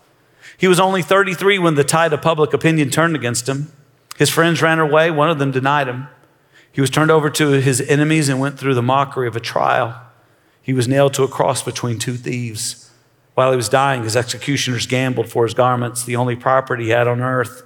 He 0.57 0.69
was 0.69 0.81
only 0.81 1.03
33 1.03 1.59
when 1.59 1.75
the 1.75 1.85
tide 1.85 2.13
of 2.13 2.23
public 2.23 2.53
opinion 2.53 2.91
turned 2.91 3.17
against 3.17 3.49
him. 3.49 3.73
His 4.21 4.29
friends 4.29 4.61
ran 4.61 4.79
away, 4.79 5.11
one 5.11 5.31
of 5.31 5.39
them 5.39 5.51
denied 5.51 5.89
him. 5.89 6.07
He 6.71 6.83
was 6.83 6.91
turned 6.91 7.11
over 7.11 7.31
to 7.31 7.53
his 7.53 7.81
enemies 7.81 8.29
and 8.29 8.39
went 8.39 8.59
through 8.59 8.75
the 8.75 8.83
mockery 8.83 9.27
of 9.27 9.35
a 9.35 9.41
trial. 9.41 9.99
He 10.61 10.75
was 10.75 10.87
nailed 10.87 11.15
to 11.15 11.23
a 11.23 11.29
cross 11.29 11.63
between 11.63 11.99
two 11.99 12.19
thieves. 12.19 12.91
While 13.33 13.51
he 13.51 13.57
was 13.57 13.71
dying, 13.71 14.03
his 14.03 14.17
executioners 14.17 14.87
gambled 14.87 15.31
for 15.31 15.45
his 15.45 15.55
garments, 15.55 16.05
the 16.05 16.17
only 16.17 16.37
property 16.37 16.85
he 16.85 16.91
had 16.91 17.09
on 17.09 17.23
earth. 17.23 17.63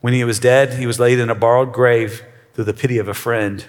When 0.00 0.12
he 0.12 0.22
was 0.22 0.38
dead, 0.38 0.74
he 0.74 0.86
was 0.86 1.00
laid 1.00 1.18
in 1.18 1.28
a 1.28 1.34
borrowed 1.34 1.72
grave 1.72 2.22
through 2.54 2.66
the 2.66 2.74
pity 2.74 2.98
of 2.98 3.08
a 3.08 3.14
friend. 3.14 3.66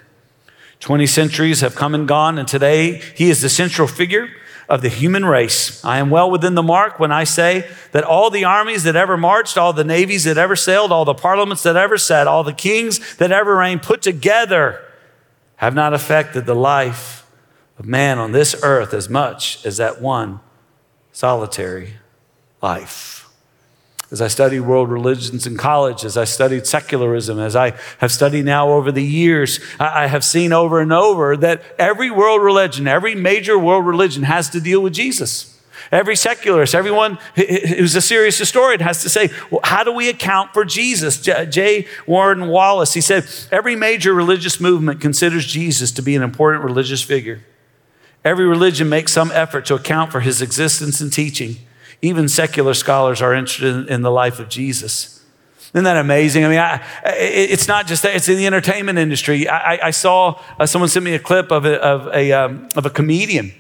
20 0.82 1.08
centuries 1.08 1.62
have 1.62 1.74
come 1.74 1.96
and 1.96 2.08
gone, 2.08 2.38
and 2.38 2.48
today 2.48 3.02
he 3.16 3.32
is 3.32 3.42
the 3.42 3.50
central 3.50 3.88
figure 3.88 4.30
of 4.70 4.82
the 4.82 4.90
human 4.90 5.26
race. 5.26 5.84
I 5.84 5.98
am 5.98 6.10
well 6.10 6.30
within 6.30 6.56
the 6.56 6.64
mark 6.64 7.00
when 7.00 7.12
I 7.12 7.24
say 7.24 7.70
that 7.92 8.04
all 8.04 8.30
the 8.30 8.46
armies 8.46 8.84
that 8.84 8.96
ever 8.96 9.18
marched, 9.18 9.58
all 9.58 9.74
the 9.74 9.84
navies 9.84 10.24
that 10.24 10.38
ever 10.38 10.56
sailed, 10.56 10.92
all 10.92 11.06
the 11.06 11.14
parliaments 11.14 11.64
that 11.64 11.76
ever 11.76 11.98
sat, 11.98 12.28
all 12.28 12.44
the 12.44 12.54
kings 12.54 13.16
that 13.18 13.32
ever 13.32 13.56
reigned 13.56 13.82
put 13.82 14.02
together 14.02 14.82
have 15.58 15.76
not 15.76 15.94
affected 15.94 16.46
the 16.46 16.56
life 16.56 17.26
of 17.78 17.86
man 17.86 18.20
on 18.20 18.32
this 18.32 18.56
earth 18.64 18.94
as 18.94 19.10
much 19.10 19.66
as 19.66 19.78
that 19.78 20.02
one 20.02 20.40
solitary 21.12 21.96
life 22.62 23.23
as 24.14 24.22
I 24.22 24.28
studied 24.28 24.60
world 24.60 24.92
religions 24.92 25.48
in 25.48 25.58
college, 25.58 26.06
as 26.06 26.18
I 26.18 26.24
studied 26.26 26.68
secularism, 26.68 27.40
as 27.40 27.56
I 27.56 27.74
have 27.98 28.12
studied 28.12 28.46
now 28.46 28.70
over 28.70 28.92
the 28.92 29.04
years, 29.04 29.60
I 29.80 30.06
have 30.06 30.24
seen 30.24 30.54
over 30.54 30.80
and 30.80 30.94
over 30.94 31.36
that 31.38 31.64
every 31.80 32.12
world 32.12 32.44
religion, 32.44 32.88
every 32.88 33.16
major 33.16 33.58
world 33.58 33.88
religion 33.88 34.22
has 34.22 34.52
to 34.52 34.62
deal 34.62 34.82
with 34.82 34.94
Jesus. 34.94 35.60
Every 35.92 36.16
secularist, 36.16 36.76
everyone 36.76 37.18
who's 37.36 37.96
a 37.96 38.02
serious 38.02 38.38
historian 38.38 38.82
has 38.82 39.02
to 39.02 39.10
say, 39.10 39.32
well, 39.50 39.62
how 39.64 39.84
do 39.84 39.92
we 39.92 40.10
account 40.10 40.54
for 40.54 40.64
Jesus? 40.64 41.20
J. 41.20 41.88
Warner 42.06 42.48
Wallace, 42.48 42.94
he 42.94 43.02
said, 43.02 43.26
every 43.52 43.76
major 43.76 44.14
religious 44.14 44.60
movement 44.60 45.02
considers 45.02 45.44
Jesus 45.44 45.92
to 45.92 46.04
be 46.04 46.16
an 46.16 46.22
important 46.22 46.64
religious 46.64 47.02
figure. 47.02 47.44
Every 48.24 48.46
religion 48.46 48.90
makes 48.90 49.12
some 49.12 49.32
effort 49.32 49.66
to 49.66 49.74
account 49.74 50.12
for 50.12 50.20
his 50.20 50.40
existence 50.40 51.02
and 51.02 51.12
teaching. 51.12 51.56
Even 52.04 52.28
secular 52.28 52.74
scholars 52.74 53.22
are 53.22 53.34
interested 53.34 53.88
in 53.88 54.02
the 54.02 54.12
life 54.12 54.40
of 54.40 54.50
Jesus. 54.50 55.24
Isn't 55.74 55.86
that 55.86 55.96
amazing? 55.96 56.44
I 56.44 56.50
mean, 56.50 56.60
I, 56.60 56.86
it's 57.06 57.68
not 57.68 57.88
just 57.88 58.04
that, 58.04 58.14
it's 58.14 58.28
in 58.28 58.38
the 58.38 58.46
entertainment 58.46 59.00
industry. 59.00 59.48
I, 59.48 59.88
I 59.88 59.92
saw 59.92 60.38
uh, 60.60 60.66
someone 60.66 60.90
sent 60.90 61.06
me 61.06 61.16
a 61.16 61.20
clip 61.20 61.50
of 61.50 61.66
a, 61.66 61.82
of 61.82 62.14
a, 62.14 62.32
um, 62.34 62.68
of 62.76 62.86
a 62.86 62.90
comedian 62.90 63.54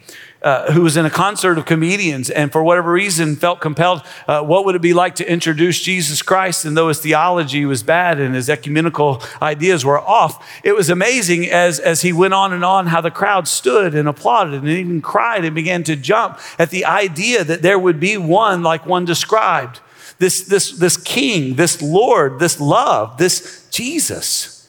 uh, 0.43 0.71
who 0.73 0.81
was 0.81 0.97
in 0.97 1.05
a 1.05 1.09
concert 1.09 1.57
of 1.57 1.65
comedians 1.65 2.29
and 2.29 2.51
for 2.51 2.63
whatever 2.63 2.91
reason 2.91 3.35
felt 3.35 3.61
compelled, 3.61 4.01
uh, 4.27 4.41
what 4.41 4.65
would 4.65 4.75
it 4.75 4.81
be 4.81 4.93
like 4.93 5.15
to 5.15 5.31
introduce 5.31 5.81
Jesus 5.81 6.21
Christ? 6.21 6.65
And 6.65 6.75
though 6.75 6.89
his 6.89 6.99
theology 6.99 7.65
was 7.65 7.81
bad 7.81 8.19
and 8.19 8.35
his 8.35 8.49
ecumenical 8.49 9.23
ideas 9.41 9.85
were 9.85 9.99
off, 9.99 10.45
it 10.63 10.75
was 10.75 10.89
amazing 10.89 11.49
as, 11.49 11.79
as 11.79 12.01
he 12.01 12.11
went 12.11 12.33
on 12.33 12.51
and 12.51 12.65
on 12.65 12.87
how 12.87 13.01
the 13.01 13.11
crowd 13.11 13.47
stood 13.47 13.95
and 13.95 14.07
applauded 14.07 14.55
and 14.55 14.67
even 14.67 15.01
cried 15.01 15.45
and 15.45 15.55
began 15.55 15.83
to 15.83 15.95
jump 15.95 16.39
at 16.59 16.69
the 16.69 16.85
idea 16.85 17.43
that 17.43 17.61
there 17.61 17.79
would 17.79 17.99
be 17.99 18.17
one 18.17 18.63
like 18.63 18.85
one 18.85 19.05
described. 19.05 19.79
This, 20.19 20.43
this, 20.43 20.71
this 20.71 20.97
king, 20.97 21.55
this 21.55 21.81
Lord, 21.81 22.39
this 22.39 22.59
love, 22.59 23.17
this 23.17 23.67
Jesus. 23.71 24.62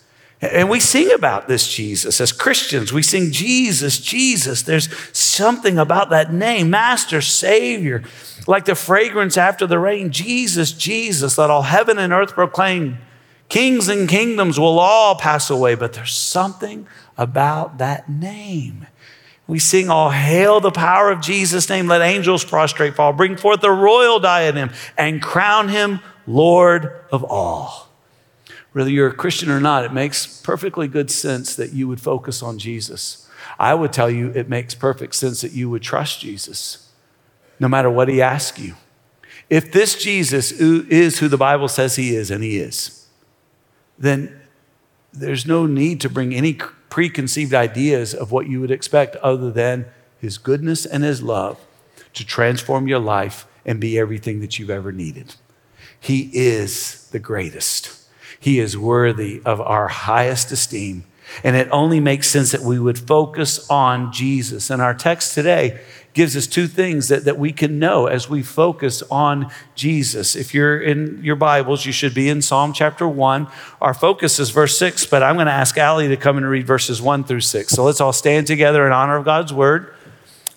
And 0.52 0.68
we 0.68 0.80
sing 0.80 1.12
about 1.12 1.48
this 1.48 1.72
Jesus 1.72 2.20
as 2.20 2.32
Christians. 2.32 2.92
We 2.92 3.02
sing 3.02 3.30
Jesus, 3.30 3.98
Jesus. 3.98 4.62
There's 4.62 4.88
something 5.16 5.78
about 5.78 6.10
that 6.10 6.32
name, 6.32 6.70
Master, 6.70 7.20
Savior, 7.20 8.02
like 8.46 8.64
the 8.64 8.74
fragrance 8.74 9.36
after 9.36 9.66
the 9.66 9.78
rain. 9.78 10.10
Jesus, 10.10 10.72
Jesus, 10.72 11.38
let 11.38 11.50
all 11.50 11.62
heaven 11.62 11.98
and 11.98 12.12
earth 12.12 12.32
proclaim. 12.32 12.98
Kings 13.48 13.88
and 13.88 14.08
kingdoms 14.08 14.58
will 14.58 14.78
all 14.78 15.14
pass 15.14 15.50
away, 15.50 15.74
but 15.74 15.92
there's 15.92 16.14
something 16.14 16.86
about 17.16 17.78
that 17.78 18.08
name. 18.08 18.86
We 19.46 19.58
sing, 19.58 19.90
All 19.90 20.10
hail 20.10 20.60
the 20.60 20.70
power 20.70 21.10
of 21.10 21.20
Jesus' 21.20 21.68
name. 21.68 21.86
Let 21.86 22.00
angels 22.00 22.44
prostrate 22.44 22.94
fall. 22.94 23.12
Bring 23.12 23.36
forth 23.36 23.60
the 23.60 23.70
royal 23.70 24.18
diadem 24.18 24.70
and 24.96 25.22
crown 25.22 25.68
him 25.68 26.00
Lord 26.26 26.92
of 27.12 27.22
all 27.24 27.93
whether 28.74 28.90
you're 28.90 29.08
a 29.08 29.14
Christian 29.14 29.50
or 29.50 29.60
not, 29.60 29.84
it 29.84 29.92
makes 29.92 30.40
perfectly 30.42 30.88
good 30.88 31.10
sense 31.10 31.54
that 31.54 31.72
you 31.72 31.86
would 31.88 32.00
focus 32.00 32.42
on 32.42 32.58
Jesus. 32.58 33.30
I 33.58 33.72
would 33.72 33.92
tell 33.92 34.10
you 34.10 34.32
it 34.34 34.48
makes 34.48 34.74
perfect 34.74 35.14
sense 35.14 35.40
that 35.42 35.52
you 35.52 35.70
would 35.70 35.82
trust 35.82 36.20
Jesus 36.20 36.90
no 37.60 37.68
matter 37.68 37.88
what 37.88 38.08
he 38.08 38.20
asks 38.20 38.58
you. 38.58 38.74
If 39.48 39.70
this 39.70 39.94
Jesus 39.94 40.50
is 40.50 41.20
who 41.20 41.28
the 41.28 41.36
Bible 41.36 41.68
says 41.68 41.94
he 41.94 42.16
is, 42.16 42.30
and 42.30 42.42
he 42.42 42.58
is, 42.58 43.06
then 43.96 44.40
there's 45.12 45.46
no 45.46 45.66
need 45.66 46.00
to 46.00 46.08
bring 46.08 46.34
any 46.34 46.54
preconceived 46.90 47.54
ideas 47.54 48.12
of 48.12 48.32
what 48.32 48.48
you 48.48 48.60
would 48.60 48.72
expect 48.72 49.14
other 49.16 49.52
than 49.52 49.86
his 50.18 50.36
goodness 50.36 50.84
and 50.84 51.04
his 51.04 51.22
love 51.22 51.60
to 52.14 52.26
transform 52.26 52.88
your 52.88 52.98
life 52.98 53.46
and 53.64 53.80
be 53.80 53.98
everything 53.98 54.40
that 54.40 54.58
you've 54.58 54.70
ever 54.70 54.90
needed. 54.90 55.36
He 56.00 56.30
is 56.32 57.08
the 57.12 57.20
greatest. 57.20 58.03
He 58.44 58.60
is 58.60 58.76
worthy 58.76 59.40
of 59.46 59.58
our 59.62 59.88
highest 59.88 60.52
esteem. 60.52 61.04
And 61.42 61.56
it 61.56 61.66
only 61.70 61.98
makes 61.98 62.28
sense 62.28 62.52
that 62.52 62.60
we 62.60 62.78
would 62.78 62.98
focus 62.98 63.66
on 63.70 64.12
Jesus. 64.12 64.68
And 64.68 64.82
our 64.82 64.92
text 64.92 65.32
today 65.32 65.80
gives 66.12 66.36
us 66.36 66.46
two 66.46 66.66
things 66.66 67.08
that, 67.08 67.24
that 67.24 67.38
we 67.38 67.52
can 67.52 67.78
know 67.78 68.04
as 68.04 68.28
we 68.28 68.42
focus 68.42 69.02
on 69.10 69.50
Jesus. 69.74 70.36
If 70.36 70.52
you're 70.52 70.78
in 70.78 71.24
your 71.24 71.36
Bibles, 71.36 71.86
you 71.86 71.92
should 71.92 72.12
be 72.12 72.28
in 72.28 72.42
Psalm 72.42 72.74
chapter 72.74 73.08
1. 73.08 73.48
Our 73.80 73.94
focus 73.94 74.38
is 74.38 74.50
verse 74.50 74.76
6, 74.76 75.06
but 75.06 75.22
I'm 75.22 75.36
going 75.36 75.46
to 75.46 75.50
ask 75.50 75.78
Allie 75.78 76.08
to 76.08 76.16
come 76.18 76.36
and 76.36 76.46
read 76.46 76.66
verses 76.66 77.00
1 77.00 77.24
through 77.24 77.40
6. 77.40 77.70
So 77.70 77.82
let's 77.82 78.02
all 78.02 78.12
stand 78.12 78.46
together 78.46 78.84
in 78.84 78.92
honor 78.92 79.16
of 79.16 79.24
God's 79.24 79.54
word. 79.54 79.94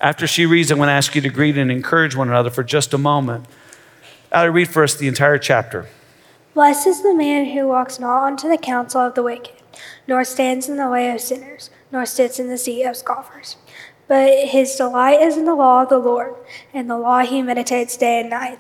After 0.02 0.28
she 0.28 0.46
reads, 0.46 0.72
I'm 0.72 0.78
going 0.78 0.88
to 0.88 0.92
ask 0.94 1.16
you 1.16 1.22
to 1.22 1.30
greet 1.30 1.58
and 1.58 1.72
encourage 1.72 2.18
one 2.18 2.28
another 2.28 2.50
for 2.50 2.66
just 2.66 2.94
a 2.94 2.98
moment. 2.98 3.46
Allie, 4.30 4.50
read 4.50 4.68
for 4.68 4.84
us 4.84 4.94
the 4.94 5.08
entire 5.08 5.38
chapter. 5.38 5.88
Blessed 6.58 6.88
is 6.88 7.04
the 7.04 7.14
man 7.14 7.52
who 7.52 7.68
walks 7.68 8.00
not 8.00 8.24
unto 8.24 8.50
the 8.50 8.58
counsel 8.58 9.02
of 9.02 9.14
the 9.14 9.22
wicked, 9.22 9.54
nor 10.08 10.24
stands 10.24 10.68
in 10.68 10.78
the 10.78 10.90
way 10.90 11.12
of 11.12 11.22
sinners, 11.22 11.70
nor 11.92 12.04
sits 12.04 12.40
in 12.40 12.48
the 12.48 12.58
seat 12.58 12.84
of 12.84 12.98
scoffers. 12.98 13.58
But 14.08 14.48
his 14.48 14.76
delight 14.76 15.22
is 15.22 15.38
in 15.38 15.46
the 15.46 15.54
law 15.54 15.84
of 15.84 15.90
the 15.90 16.00
Lord, 16.00 16.34
and 16.74 16.90
the 16.90 16.98
law 16.98 17.20
he 17.20 17.44
meditates 17.44 17.96
day 17.96 18.22
and 18.22 18.32
night. 18.32 18.58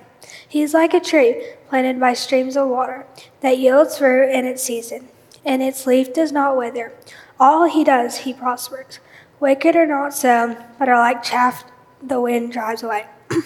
He 0.48 0.62
is 0.62 0.76
like 0.76 0.94
a 0.94 1.00
tree 1.00 1.44
planted 1.70 2.00
by 2.00 2.14
streams 2.14 2.56
of 2.56 2.68
water, 2.68 3.08
that 3.42 3.58
yields 3.58 3.98
fruit 3.98 4.30
in 4.30 4.46
its 4.46 4.62
season, 4.62 5.08
and 5.44 5.64
its 5.64 5.88
leaf 5.88 6.14
does 6.14 6.32
not 6.32 6.56
wither. 6.56 6.94
All 7.40 7.68
he 7.68 7.84
does, 7.84 8.18
he 8.18 8.32
prospers. 8.32 9.00
Wicked 9.40 9.76
are 9.76 9.88
not 9.88 10.14
so, 10.14 10.56
but 10.78 10.88
are 10.88 11.00
like 11.00 11.24
chaff 11.24 11.64
the 12.00 12.22
wind 12.22 12.52
drives 12.52 12.84
away. 12.84 13.08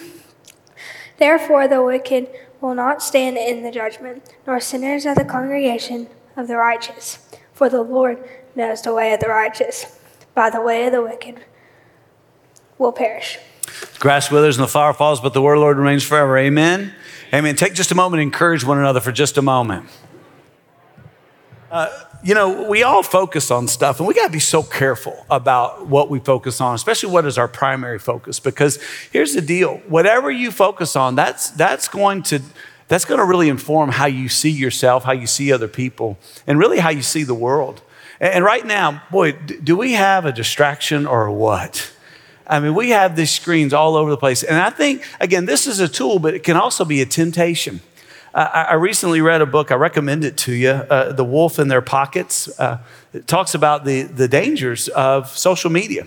Therefore, 1.16 1.66
the 1.66 1.82
wicked 1.82 2.28
will 2.62 2.74
not 2.74 3.02
stand 3.02 3.36
in 3.36 3.62
the 3.62 3.70
judgment, 3.70 4.32
nor 4.46 4.60
sinners 4.60 5.04
of 5.04 5.16
the 5.16 5.24
congregation 5.24 6.06
of 6.36 6.46
the 6.48 6.56
righteous. 6.56 7.18
For 7.52 7.68
the 7.68 7.82
Lord 7.82 8.26
knows 8.54 8.80
the 8.80 8.94
way 8.94 9.12
of 9.12 9.20
the 9.20 9.28
righteous, 9.28 9.98
by 10.34 10.48
the 10.48 10.62
way 10.62 10.86
of 10.86 10.92
the 10.92 11.02
wicked 11.02 11.44
will 12.78 12.92
perish. 12.92 13.38
Grass 13.98 14.30
withers 14.30 14.56
and 14.56 14.64
the 14.64 14.68
flower 14.68 14.92
falls, 14.92 15.20
but 15.20 15.34
the 15.34 15.42
word 15.42 15.54
of 15.54 15.58
the 15.58 15.64
Lord 15.64 15.76
remains 15.76 16.04
forever. 16.04 16.38
Amen. 16.38 16.94
Amen. 17.34 17.56
Take 17.56 17.74
just 17.74 17.90
a 17.90 17.94
moment 17.94 18.22
and 18.22 18.32
encourage 18.32 18.64
one 18.64 18.78
another 18.78 19.00
for 19.00 19.12
just 19.12 19.36
a 19.36 19.42
moment. 19.42 19.88
Uh, 21.72 21.88
you 22.22 22.34
know, 22.34 22.68
we 22.68 22.82
all 22.82 23.02
focus 23.02 23.50
on 23.50 23.66
stuff, 23.66 23.98
and 23.98 24.06
we 24.06 24.12
got 24.12 24.26
to 24.26 24.32
be 24.32 24.38
so 24.38 24.62
careful 24.62 25.24
about 25.30 25.86
what 25.86 26.10
we 26.10 26.20
focus 26.20 26.60
on, 26.60 26.74
especially 26.74 27.10
what 27.10 27.24
is 27.24 27.38
our 27.38 27.48
primary 27.48 27.98
focus. 27.98 28.38
Because 28.38 28.78
here's 29.10 29.32
the 29.32 29.40
deal: 29.40 29.78
whatever 29.88 30.30
you 30.30 30.50
focus 30.50 30.96
on, 30.96 31.14
that's 31.14 31.48
that's 31.50 31.88
going 31.88 32.24
to 32.24 32.42
that's 32.88 33.06
going 33.06 33.20
to 33.20 33.24
really 33.24 33.48
inform 33.48 33.88
how 33.88 34.04
you 34.04 34.28
see 34.28 34.50
yourself, 34.50 35.04
how 35.04 35.12
you 35.12 35.26
see 35.26 35.50
other 35.50 35.66
people, 35.66 36.18
and 36.46 36.58
really 36.58 36.78
how 36.78 36.90
you 36.90 37.00
see 37.00 37.22
the 37.22 37.34
world. 37.34 37.80
And 38.20 38.44
right 38.44 38.66
now, 38.66 39.02
boy, 39.10 39.32
do 39.32 39.74
we 39.74 39.94
have 39.94 40.26
a 40.26 40.32
distraction 40.32 41.06
or 41.06 41.30
what? 41.30 41.90
I 42.46 42.60
mean, 42.60 42.74
we 42.74 42.90
have 42.90 43.16
these 43.16 43.30
screens 43.30 43.72
all 43.72 43.96
over 43.96 44.10
the 44.10 44.18
place. 44.18 44.42
And 44.42 44.58
I 44.58 44.68
think, 44.68 45.06
again, 45.20 45.46
this 45.46 45.66
is 45.66 45.80
a 45.80 45.88
tool, 45.88 46.18
but 46.18 46.34
it 46.34 46.44
can 46.44 46.56
also 46.56 46.84
be 46.84 47.00
a 47.00 47.06
temptation. 47.06 47.80
I 48.34 48.74
recently 48.74 49.20
read 49.20 49.42
a 49.42 49.46
book, 49.46 49.70
I 49.70 49.74
recommend 49.74 50.24
it 50.24 50.38
to 50.38 50.52
you 50.52 50.70
uh, 50.70 51.12
The 51.12 51.24
Wolf 51.24 51.58
in 51.58 51.68
Their 51.68 51.82
Pockets. 51.82 52.48
Uh, 52.58 52.78
it 53.12 53.26
talks 53.26 53.54
about 53.54 53.84
the, 53.84 54.02
the 54.04 54.26
dangers 54.26 54.88
of 54.88 55.36
social 55.36 55.70
media. 55.70 56.06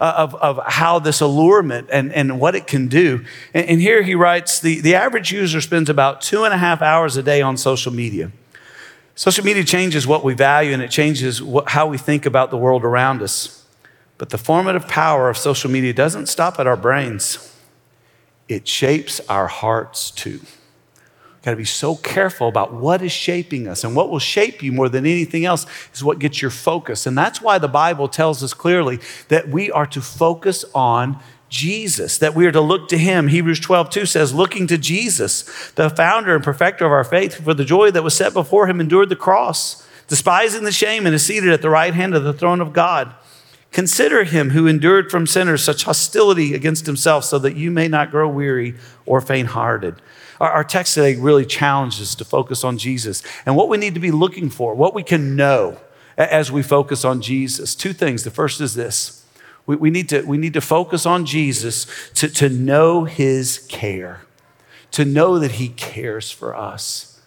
Uh, 0.00 0.14
of, 0.16 0.34
of 0.36 0.60
how 0.66 0.98
this 0.98 1.20
allurement 1.20 1.88
and, 1.92 2.12
and 2.12 2.40
what 2.40 2.56
it 2.56 2.66
can 2.66 2.88
do. 2.88 3.24
And, 3.54 3.68
and 3.68 3.80
here 3.80 4.02
he 4.02 4.16
writes 4.16 4.58
the, 4.58 4.80
the 4.80 4.96
average 4.96 5.30
user 5.30 5.60
spends 5.60 5.88
about 5.88 6.20
two 6.20 6.42
and 6.42 6.52
a 6.52 6.56
half 6.56 6.82
hours 6.82 7.16
a 7.16 7.22
day 7.22 7.40
on 7.40 7.56
social 7.56 7.92
media. 7.92 8.32
Social 9.14 9.44
media 9.44 9.62
changes 9.62 10.04
what 10.04 10.24
we 10.24 10.34
value 10.34 10.72
and 10.72 10.82
it 10.82 10.90
changes 10.90 11.40
what, 11.40 11.68
how 11.68 11.86
we 11.86 11.98
think 11.98 12.26
about 12.26 12.50
the 12.50 12.56
world 12.56 12.82
around 12.82 13.22
us. 13.22 13.64
But 14.18 14.30
the 14.30 14.38
formative 14.38 14.88
power 14.88 15.30
of 15.30 15.38
social 15.38 15.70
media 15.70 15.92
doesn't 15.92 16.26
stop 16.26 16.58
at 16.58 16.66
our 16.66 16.76
brains, 16.76 17.56
it 18.48 18.66
shapes 18.66 19.20
our 19.28 19.46
hearts 19.46 20.10
too 20.10 20.40
got 21.42 21.50
to 21.50 21.56
be 21.56 21.64
so 21.64 21.96
careful 21.96 22.48
about 22.48 22.72
what 22.72 23.02
is 23.02 23.12
shaping 23.12 23.66
us. 23.66 23.84
And 23.84 23.96
what 23.96 24.10
will 24.10 24.18
shape 24.18 24.62
you 24.62 24.72
more 24.72 24.88
than 24.88 25.04
anything 25.04 25.44
else 25.44 25.66
is 25.92 26.04
what 26.04 26.18
gets 26.18 26.40
your 26.40 26.50
focus. 26.50 27.06
And 27.06 27.18
that's 27.18 27.42
why 27.42 27.58
the 27.58 27.68
Bible 27.68 28.08
tells 28.08 28.42
us 28.42 28.54
clearly 28.54 29.00
that 29.28 29.48
we 29.48 29.70
are 29.70 29.86
to 29.86 30.00
focus 30.00 30.64
on 30.74 31.18
Jesus, 31.48 32.16
that 32.18 32.34
we 32.34 32.46
are 32.46 32.52
to 32.52 32.60
look 32.60 32.88
to 32.88 32.98
him. 32.98 33.28
Hebrews 33.28 33.60
12, 33.60 33.90
2 33.90 34.06
says, 34.06 34.32
looking 34.32 34.66
to 34.68 34.78
Jesus, 34.78 35.42
the 35.72 35.90
founder 35.90 36.34
and 36.34 36.42
perfecter 36.42 36.86
of 36.86 36.92
our 36.92 37.04
faith, 37.04 37.44
for 37.44 37.54
the 37.54 37.64
joy 37.64 37.90
that 37.90 38.02
was 38.02 38.14
set 38.14 38.32
before 38.32 38.68
him, 38.68 38.80
endured 38.80 39.08
the 39.08 39.16
cross 39.16 39.86
despising 40.12 40.64
the 40.64 40.72
shame, 40.72 41.06
and 41.06 41.14
is 41.14 41.24
seated 41.24 41.50
at 41.50 41.62
the 41.62 41.70
right 41.70 41.94
hand 41.94 42.14
of 42.14 42.22
the 42.22 42.34
throne 42.34 42.60
of 42.60 42.74
God. 42.74 43.14
Consider 43.70 44.24
him 44.24 44.50
who 44.50 44.66
endured 44.66 45.10
from 45.10 45.26
sinners 45.26 45.64
such 45.64 45.84
hostility 45.84 46.52
against 46.52 46.84
himself, 46.84 47.24
so 47.24 47.38
that 47.38 47.56
you 47.56 47.70
may 47.70 47.88
not 47.88 48.10
grow 48.10 48.28
weary 48.28 48.74
or 49.06 49.22
faint 49.22 49.48
hearted. 49.48 50.02
Our, 50.42 50.64
text 50.64 50.94
today 50.94 51.14
really 51.14 51.46
challenges 51.46 52.00
us 52.00 52.14
to 52.16 52.24
focus 52.24 52.64
on 52.64 52.76
Jesus 52.76 53.22
and 53.46 53.54
what 53.54 53.68
we 53.68 53.78
need 53.78 53.94
to 53.94 54.00
be 54.00 54.10
looking 54.10 54.50
for, 54.50 54.74
what 54.74 54.92
we 54.92 55.04
can 55.04 55.36
know 55.36 55.78
as 56.18 56.50
we 56.50 56.64
focus 56.64 57.04
on 57.04 57.22
Jesus. 57.22 57.76
Two 57.76 57.92
things. 57.92 58.24
The 58.24 58.30
first 58.30 58.60
is 58.60 58.74
this 58.74 59.24
we, 59.66 59.76
we, 59.76 59.90
need, 59.90 60.08
to, 60.08 60.22
we 60.22 60.38
need 60.38 60.54
to 60.54 60.60
focus 60.60 61.06
on 61.06 61.26
Jesus 61.26 61.86
to, 62.14 62.28
to 62.28 62.48
know 62.48 63.04
his 63.04 63.58
care, 63.68 64.22
to 64.90 65.04
know 65.04 65.38
that 65.38 65.52
he 65.52 65.68
cares 65.68 66.32
for 66.32 66.56
us. 66.56 67.20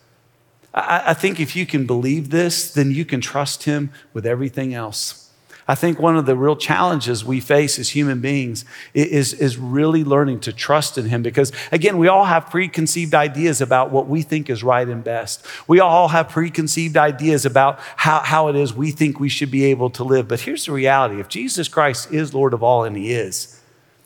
I, 0.74 1.04
I 1.08 1.14
think 1.14 1.40
if 1.40 1.56
you 1.56 1.66
can 1.66 1.86
believe 1.86 2.32
this, 2.32 2.70
then 2.74 2.92
you 2.92 3.06
can 3.06 3.22
trust 3.22 3.64
him 3.64 3.92
with 4.12 4.26
everything 4.26 4.74
else. 4.74 5.25
I 5.68 5.74
think 5.74 6.00
one 6.00 6.16
of 6.16 6.28
the 6.28 6.36
real 6.36 6.56
challenges 6.56 7.26
we 7.26 7.40
face 7.40 7.80
as 7.80 7.90
human 7.90 8.22
beings 8.22 8.66
is, 8.94 9.34
is 9.34 9.58
really 9.58 10.04
learning 10.04 10.42
to 10.42 10.54
trust 10.54 10.98
in 10.98 11.06
Him 11.06 11.24
because, 11.24 11.52
again, 11.72 11.98
we 11.98 12.08
all 12.08 12.26
have 12.26 12.52
preconceived 12.52 13.16
ideas 13.16 13.62
about 13.62 13.90
what 13.90 14.08
we 14.08 14.22
think 14.22 14.50
is 14.50 14.64
right 14.64 14.88
and 14.88 15.04
best. 15.04 15.44
We 15.68 15.80
all 15.80 16.10
have 16.10 16.30
preconceived 16.30 16.98
ideas 16.98 17.48
about 17.48 17.80
how, 17.96 18.20
how 18.20 18.48
it 18.50 18.56
is 18.56 18.74
we 18.74 18.92
think 18.92 19.20
we 19.20 19.30
should 19.30 19.50
be 19.50 19.66
able 19.66 19.90
to 19.92 20.04
live. 20.04 20.28
But 20.28 20.42
here's 20.42 20.68
the 20.68 20.72
reality 20.72 21.20
if 21.20 21.30
Jesus 21.30 21.68
Christ 21.68 22.14
is 22.14 22.34
Lord 22.34 22.54
of 22.54 22.62
all, 22.62 22.84
and 22.84 22.96
He 22.96 23.12
is, 23.14 23.60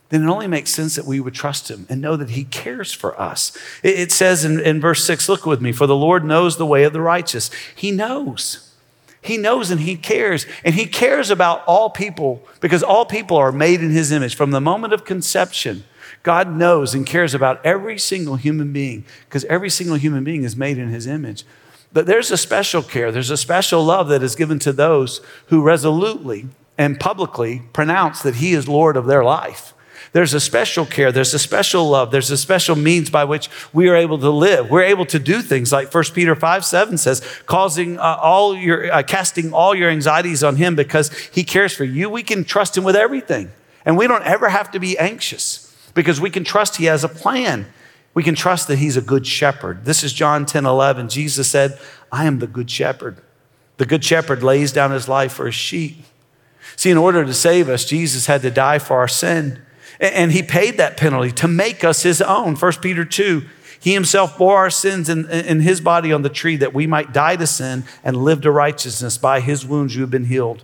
then 0.10 0.24
it 0.24 0.30
only 0.30 0.48
makes 0.48 0.72
sense 0.72 0.96
that 0.96 1.06
we 1.06 1.20
would 1.20 1.36
trust 1.36 1.70
him 1.70 1.86
and 1.88 2.01
know 2.01 2.16
that 2.16 2.32
he 2.32 2.44
cares 2.44 2.92
for 2.92 3.20
us. 3.22 3.56
It, 3.84 4.12
says 4.12 4.44
in, 4.44 4.60
in 4.60 4.82
verse 4.82 5.06
6, 5.06 5.30
look 5.30 5.46
with 5.46 5.62
me, 5.62 5.72
for 5.72 5.86
the 5.86 5.96
Lord 5.96 6.25
knows 6.25 6.58
the 6.58 6.66
way 6.66 6.84
of 6.84 6.94
the 6.94 7.01
righteous. 7.01 7.51
He 7.75 7.92
knows. 7.92 8.68
He 9.21 9.38
knows 9.38 9.71
and 9.71 9.81
He 9.81 9.95
cares. 9.95 10.45
And 10.63 10.75
He 10.75 10.85
cares 10.85 11.29
about 11.29 11.63
all 11.65 11.89
people 11.89 12.45
because 12.61 12.83
all 12.83 13.05
people 13.05 13.38
are 13.38 13.51
made 13.51 13.81
in 13.81 13.91
His 13.91 14.11
image. 14.11 14.35
From 14.35 14.51
the 14.51 14.61
moment 14.61 14.93
of 14.93 15.05
conception, 15.05 15.83
God 16.23 16.55
knows 16.55 16.93
and 16.93 17.05
cares 17.05 17.33
about 17.33 17.63
every 17.65 17.97
single 17.97 18.35
human 18.35 18.73
being 18.73 19.05
because 19.25 19.45
every 19.45 19.69
single 19.69 19.97
human 19.97 20.23
being 20.23 20.43
is 20.43 20.55
made 20.55 20.77
in 20.77 20.89
His 20.89 21.07
image. 21.07 21.43
But 21.91 22.05
there's 22.05 22.31
a 22.31 22.38
special 22.38 22.83
care, 22.83 23.11
there's 23.11 23.31
a 23.31 23.38
special 23.38 23.83
love 23.83 24.09
that 24.09 24.23
is 24.23 24.35
given 24.35 24.59
to 24.59 24.71
those 24.71 25.21
who 25.47 25.63
resolutely 25.63 26.47
and 26.77 26.99
publicly 26.99 27.63
pronounce 27.73 28.21
that 28.21 28.35
He 28.35 28.53
is 28.53 28.67
Lord 28.67 28.95
of 28.95 29.05
their 29.05 29.23
life. 29.23 29.73
There's 30.12 30.34
a 30.34 30.39
special 30.39 30.86
care, 30.86 31.12
there's 31.12 31.34
a 31.34 31.39
special 31.39 31.88
love, 31.89 32.12
there's 32.12 32.32
a 32.32 32.38
special 32.38 32.75
means 32.75 33.10
by 33.10 33.24
which 33.25 33.50
we 33.72 33.89
are 33.89 33.96
able 33.96 34.18
to 34.20 34.30
live. 34.30 34.70
We're 34.70 34.84
able 34.84 35.06
to 35.08 35.20
do 35.20 35.42
things 35.42 35.72
like 35.72 35.94
1 35.94 36.04
Peter 36.16 36.36
5 36.36 36.66
7 36.66 36.98
says, 36.98 37.22
causing 37.46 38.00
uh, 38.00 38.18
all 38.22 38.56
your, 38.56 38.92
uh, 38.92 39.04
casting 39.04 39.54
all 39.54 39.75
your 39.75 39.89
anxieties 39.89 40.44
on 40.44 40.56
Him 40.56 40.75
because 40.75 41.13
He 41.32 41.44
cares 41.44 41.74
for 41.74 41.84
you. 41.84 42.10
We 42.10 42.24
can 42.24 42.44
trust 42.44 42.78
Him 42.78 42.84
with 42.84 42.96
everything. 42.96 43.51
And 43.86 43.98
we 43.98 44.08
don't 44.08 44.25
ever 44.25 44.50
have 44.50 44.72
to 44.72 44.80
be 44.80 44.98
anxious 44.98 45.75
because 45.94 46.20
we 46.20 46.30
can 46.30 46.44
trust 46.44 46.78
He 46.78 46.86
has 46.86 47.04
a 47.04 47.10
plan. 47.10 47.68
We 48.13 48.24
can 48.24 48.36
trust 48.36 48.68
that 48.68 48.80
He's 48.80 48.98
a 48.98 49.01
good 49.01 49.28
shepherd. 49.28 49.86
This 49.86 50.04
is 50.04 50.12
John 50.12 50.46
10 50.46 50.66
11. 50.66 51.10
Jesus 51.10 51.50
said, 51.50 51.80
I 52.12 52.25
am 52.25 52.39
the 52.39 52.48
good 52.48 52.70
shepherd. 52.70 53.22
The 53.80 53.86
good 53.86 54.04
shepherd 54.04 54.44
lays 54.44 54.74
down 54.74 54.92
his 54.92 55.08
life 55.08 55.32
for 55.32 55.46
his 55.46 55.56
sheep. 55.56 56.04
See, 56.75 56.92
in 56.92 56.98
order 56.98 57.24
to 57.24 57.34
save 57.34 57.70
us, 57.70 57.86
Jesus 57.86 58.25
had 58.25 58.42
to 58.42 58.51
die 58.51 58.78
for 58.78 58.98
our 58.98 59.08
sin. 59.08 59.62
And 60.00 60.32
he 60.32 60.44
paid 60.44 60.77
that 60.77 60.98
penalty 60.98 61.32
to 61.34 61.48
make 61.48 61.84
us 61.84 62.03
his 62.03 62.22
own. 62.22 62.56
1 62.56 62.72
Peter 62.82 63.03
2 63.03 63.44
he 63.82 63.94
himself 63.94 64.38
bore 64.38 64.58
our 64.58 64.70
sins 64.70 65.08
in, 65.08 65.29
in, 65.29 65.62
his 65.62 65.79
body 65.79 66.12
on 66.12 66.22
the 66.22 66.29
tree 66.29 66.58
that 66.58 66.74
we 66.74 66.86
might 66.86 67.13
die 67.13 67.38
to 67.38 67.48
sin 67.48 67.86
and 68.03 68.18
live 68.18 68.41
to 68.41 68.51
righteousness. 68.51 69.18
By 69.18 69.39
his 69.39 69.65
wounds 69.65 69.96
you 69.96 70.01
have 70.01 70.12
been 70.12 70.25
healed. 70.25 70.63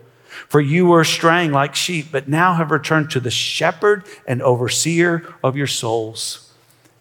For 0.49 0.59
you 0.59 0.87
were 0.87 1.05
straying 1.05 1.53
like 1.53 1.75
sheep, 1.75 2.07
but 2.11 2.27
now 2.27 2.55
have 2.55 2.71
returned 2.71 3.09
to 3.11 3.21
the 3.21 3.31
shepherd 3.31 4.03
and 4.27 4.41
overseer 4.41 5.33
of 5.41 5.55
your 5.55 5.67
souls. 5.67 6.51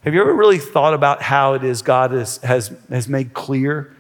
Have 0.05 0.15
you 0.15 0.21
ever 0.21 0.35
really 0.35 0.59
thought 0.59 0.95
about 0.95 1.23
how 1.23 1.55
it 1.55 1.65
is 1.65 1.83
God 1.83 2.13
has, 2.13 2.37
has, 2.39 2.73
has 2.91 3.09
made 3.09 3.35
clear 3.35 3.93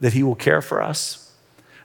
that 0.00 0.12
he 0.12 0.22
will 0.22 0.34
care 0.34 0.60
for 0.60 0.82
us? 0.82 1.21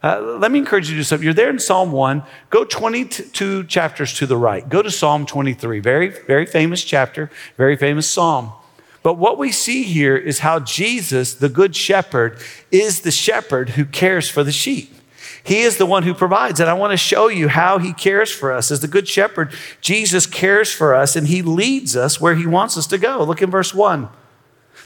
Uh, 0.03 0.37
let 0.39 0.51
me 0.51 0.59
encourage 0.59 0.89
you 0.89 0.95
to 0.95 0.99
do 0.99 1.03
something. 1.03 1.25
You're 1.25 1.33
there 1.33 1.49
in 1.49 1.59
Psalm 1.59 1.91
1. 1.91 2.23
Go 2.49 2.63
22 2.63 3.63
chapters 3.65 4.13
to 4.15 4.25
the 4.25 4.37
right. 4.37 4.67
Go 4.67 4.81
to 4.81 4.91
Psalm 4.91 5.25
23. 5.25 5.79
Very, 5.79 6.09
very 6.09 6.45
famous 6.45 6.83
chapter, 6.83 7.31
very 7.57 7.75
famous 7.75 8.09
psalm. 8.09 8.51
But 9.01 9.15
what 9.15 9.37
we 9.37 9.51
see 9.51 9.83
here 9.83 10.17
is 10.17 10.39
how 10.39 10.59
Jesus, 10.59 11.33
the 11.33 11.49
good 11.49 11.75
shepherd, 11.75 12.39
is 12.71 13.01
the 13.01 13.11
shepherd 13.11 13.71
who 13.71 13.85
cares 13.85 14.29
for 14.29 14.43
the 14.43 14.51
sheep. 14.51 14.93
He 15.43 15.61
is 15.61 15.77
the 15.77 15.85
one 15.85 16.03
who 16.03 16.13
provides. 16.13 16.59
And 16.59 16.69
I 16.69 16.73
want 16.73 16.91
to 16.91 16.97
show 16.97 17.29
you 17.29 17.47
how 17.47 17.77
he 17.77 17.93
cares 17.93 18.29
for 18.29 18.51
us. 18.51 18.69
As 18.69 18.81
the 18.81 18.87
good 18.87 19.07
shepherd, 19.07 19.53
Jesus 19.79 20.25
cares 20.25 20.73
for 20.73 20.93
us 20.93 21.15
and 21.15 21.27
he 21.27 21.41
leads 21.41 21.95
us 21.95 22.19
where 22.19 22.35
he 22.35 22.45
wants 22.45 22.77
us 22.77 22.85
to 22.87 22.97
go. 22.97 23.23
Look 23.23 23.41
in 23.41 23.49
verse 23.49 23.73
1. 23.73 24.09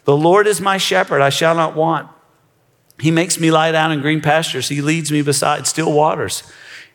The 0.06 0.16
Lord 0.16 0.46
is 0.46 0.62
my 0.62 0.78
shepherd, 0.78 1.22
I 1.22 1.30
shall 1.30 1.56
not 1.56 1.76
want. 1.76 2.10
He 3.02 3.12
makes 3.12 3.40
me 3.40 3.52
lie 3.52 3.72
down 3.72 3.92
in 3.92 4.02
green 4.02 4.22
pastures. 4.22 4.70
He 4.70 4.82
leads 4.82 5.12
me 5.12 5.22
beside 5.22 5.68
still 5.68 5.92
waters. 5.92 6.44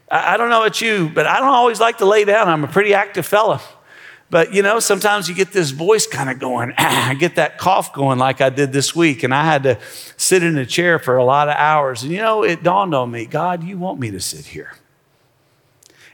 I 0.08 0.36
don't 0.36 0.50
know 0.50 0.62
about 0.62 0.80
you, 0.80 1.10
but 1.12 1.26
I 1.26 1.40
don't 1.40 1.48
always 1.48 1.80
like 1.80 1.98
to 1.98 2.06
lay 2.06 2.24
down. 2.24 2.48
I'm 2.48 2.62
a 2.62 2.68
pretty 2.68 2.94
active 2.94 3.26
fella. 3.26 3.60
But 4.30 4.54
you 4.54 4.62
know, 4.62 4.80
sometimes 4.80 5.28
you 5.28 5.34
get 5.34 5.52
this 5.52 5.70
voice 5.70 6.06
kind 6.06 6.30
of 6.30 6.38
going, 6.38 6.72
I 6.78 7.14
get 7.14 7.36
that 7.36 7.58
cough 7.58 7.92
going 7.92 8.18
like 8.18 8.40
I 8.40 8.50
did 8.50 8.72
this 8.72 8.94
week, 8.94 9.22
and 9.22 9.34
I 9.34 9.44
had 9.44 9.62
to 9.64 9.78
sit 10.16 10.42
in 10.42 10.56
a 10.58 10.66
chair 10.66 10.98
for 10.98 11.16
a 11.16 11.24
lot 11.24 11.48
of 11.48 11.56
hours. 11.56 12.02
And 12.02 12.12
you 12.12 12.18
know, 12.18 12.42
it 12.42 12.62
dawned 12.62 12.94
on 12.94 13.10
me 13.10 13.26
God, 13.26 13.64
you 13.64 13.78
want 13.78 14.00
me 14.00 14.10
to 14.12 14.20
sit 14.20 14.46
here. 14.46 14.74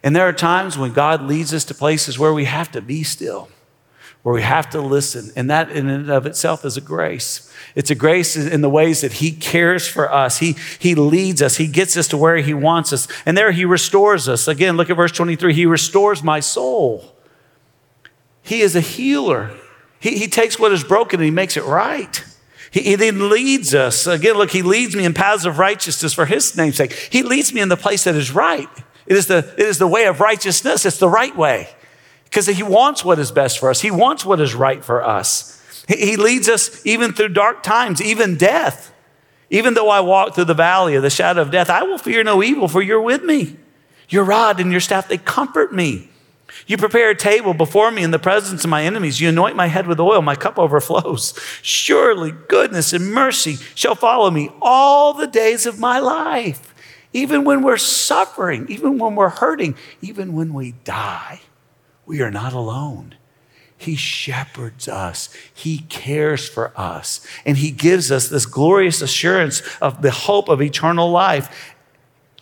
And 0.03 0.17
there 0.17 0.27
are 0.27 0.33
times 0.33 0.77
when 0.77 0.93
God 0.93 1.23
leads 1.23 1.55
us 1.55 1.65
to 1.67 1.75
places 1.75 2.19
where 2.19 2.33
we 2.33 2.45
have 2.45 2.73
to 2.73 2.81
be 2.81 3.03
still, 3.03 3.49
where 4.23 4.35
we 4.35 4.43
have 4.43 4.71
to 4.71 4.81
listen. 4.81 5.33
And 5.35 5.51
that 5.51 5.71
in 5.71 5.89
and 5.89 6.11
of 6.11 6.27
itself 6.27 6.65
is 6.65 6.77
a 6.77 6.81
grace. 6.81 7.53
It's 7.75 7.91
a 7.91 7.95
grace 7.95 8.37
in 8.37 8.61
the 8.61 8.69
ways 8.69 9.01
that 9.01 9.15
He 9.15 9.33
cares 9.33 9.87
for 9.87 10.13
us. 10.13 10.39
He, 10.39 10.57
he 10.79 10.95
leads 10.95 11.43
us. 11.43 11.57
He 11.57 11.67
gets 11.67 11.97
us 11.97 12.09
to 12.09 12.17
where 12.17 12.37
He 12.37 12.55
wants 12.55 12.93
us. 12.93 13.09
And 13.27 13.37
there 13.37 13.51
He 13.51 13.65
restores 13.65 14.29
us. 14.29 14.47
Again, 14.47 14.77
look 14.77 14.91
at 14.91 14.97
verse 14.97 15.13
23. 15.13 15.55
He 15.55 15.67
restores 15.67 16.23
my 16.23 16.41
soul. 16.41 17.17
He 18.43 18.61
is 18.61 18.77
a 18.77 18.81
healer. 18.81 19.51
He, 19.99 20.19
he 20.19 20.29
takes 20.29 20.59
what 20.59 20.73
is 20.73 20.85
broken 20.85 21.21
and 21.21 21.25
He 21.25 21.31
makes 21.31 21.57
it 21.57 21.65
right. 21.65 22.25
He, 22.71 22.81
he 22.81 22.95
then 22.95 23.29
leads 23.29 23.75
us. 23.75 24.07
Again, 24.07 24.35
look, 24.35 24.51
He 24.51 24.63
leads 24.63 24.95
me 24.95 25.05
in 25.05 25.15
paths 25.15 25.45
of 25.45 25.59
righteousness 25.59 26.15
for 26.15 26.27
His 26.27 26.57
name's 26.57 26.77
sake. 26.77 26.93
He 26.93 27.25
leads 27.25 27.53
me 27.53 27.61
in 27.61 27.69
the 27.69 27.77
place 27.77 28.05
that 28.05 28.15
is 28.15 28.33
right. 28.33 28.69
It 29.07 29.17
is 29.17 29.27
the, 29.27 29.39
it 29.57 29.67
is 29.67 29.79
the 29.79 29.89
way 29.89 30.07
of 30.07 30.21
righteousness, 30.21 30.87
it's 30.87 30.99
the 30.99 31.09
right 31.09 31.37
way. 31.37 31.69
Because 32.33 32.47
He 32.47 32.63
wants 32.63 33.05
what 33.05 33.19
is 33.19 33.31
best 33.31 33.59
for 33.59 33.69
us, 33.69 33.83
He 33.83 33.91
wants 33.91 34.25
what 34.25 34.41
is 34.41 34.55
right 34.55 34.83
for 34.83 35.05
us. 35.05 35.63
He 35.87 36.17
leads 36.17 36.49
us 36.49 36.85
even 36.87 37.13
through 37.13 37.31
dark 37.31 37.63
times, 37.63 38.01
even 38.01 38.39
death. 38.39 38.95
Even 39.51 39.75
though 39.75 39.91
I 39.91 40.01
walk 40.01 40.35
through 40.35 40.47
the 40.47 40.55
valley 40.55 40.95
of 40.95 41.03
the 41.03 41.11
shadow 41.11 41.43
of 41.43 41.51
death, 41.51 41.69
I 41.69 41.83
will 41.83 41.99
fear 41.99 42.25
no 42.25 42.43
evil, 42.43 42.69
for 42.69 42.81
you're 42.81 43.03
with 43.03 43.23
me. 43.23 43.59
Your 44.09 44.25
rod 44.25 44.61
and 44.61 44.73
your 44.73 44.81
staff, 44.81 45.09
they 45.09 45.19
comfort 45.19 45.75
me. 45.75 46.09
You 46.67 46.79
prepare 46.79 47.11
a 47.11 47.15
table 47.15 47.53
before 47.53 47.91
me 47.91 48.03
in 48.03 48.13
the 48.13 48.19
presence 48.19 48.65
of 48.65 48.71
my 48.71 48.83
enemies. 48.85 49.21
You 49.21 49.29
anoint 49.29 49.57
my 49.57 49.67
head 49.67 49.87
with 49.87 50.01
oil, 50.01 50.23
my 50.23 50.37
cup 50.37 50.59
overflows. 50.59 51.39
Surely 51.61 52.33
goodness 52.49 52.95
and 52.95 53.13
mercy 53.13 53.57
shall 53.75 53.95
follow 53.95 54.31
me 54.31 54.51
all 54.63 55.13
the 55.13 55.27
days 55.27 55.67
of 55.67 55.79
my 55.79 55.99
life. 55.99 56.75
Even 57.13 57.45
when 57.45 57.63
we're 57.63 57.77
suffering, 57.77 58.65
even 58.71 58.97
when 58.97 59.17
we're 59.17 59.29
hurting, 59.29 59.77
even 60.01 60.33
when 60.33 60.55
we 60.55 60.73
die, 60.85 61.41
we 62.07 62.21
are 62.21 62.31
not 62.31 62.53
alone. 62.53 63.15
He 63.77 63.97
shepherds 63.97 64.87
us. 64.87 65.29
He 65.53 65.79
cares 65.89 66.49
for 66.49 66.73
us. 66.79 67.27
And 67.45 67.57
He 67.57 67.71
gives 67.71 68.13
us 68.13 68.29
this 68.29 68.47
glorious 68.47 69.03
assurance 69.03 69.63
of 69.81 70.03
the 70.03 70.11
hope 70.11 70.49
of 70.49 70.63
eternal 70.63 71.11
life. 71.11 71.75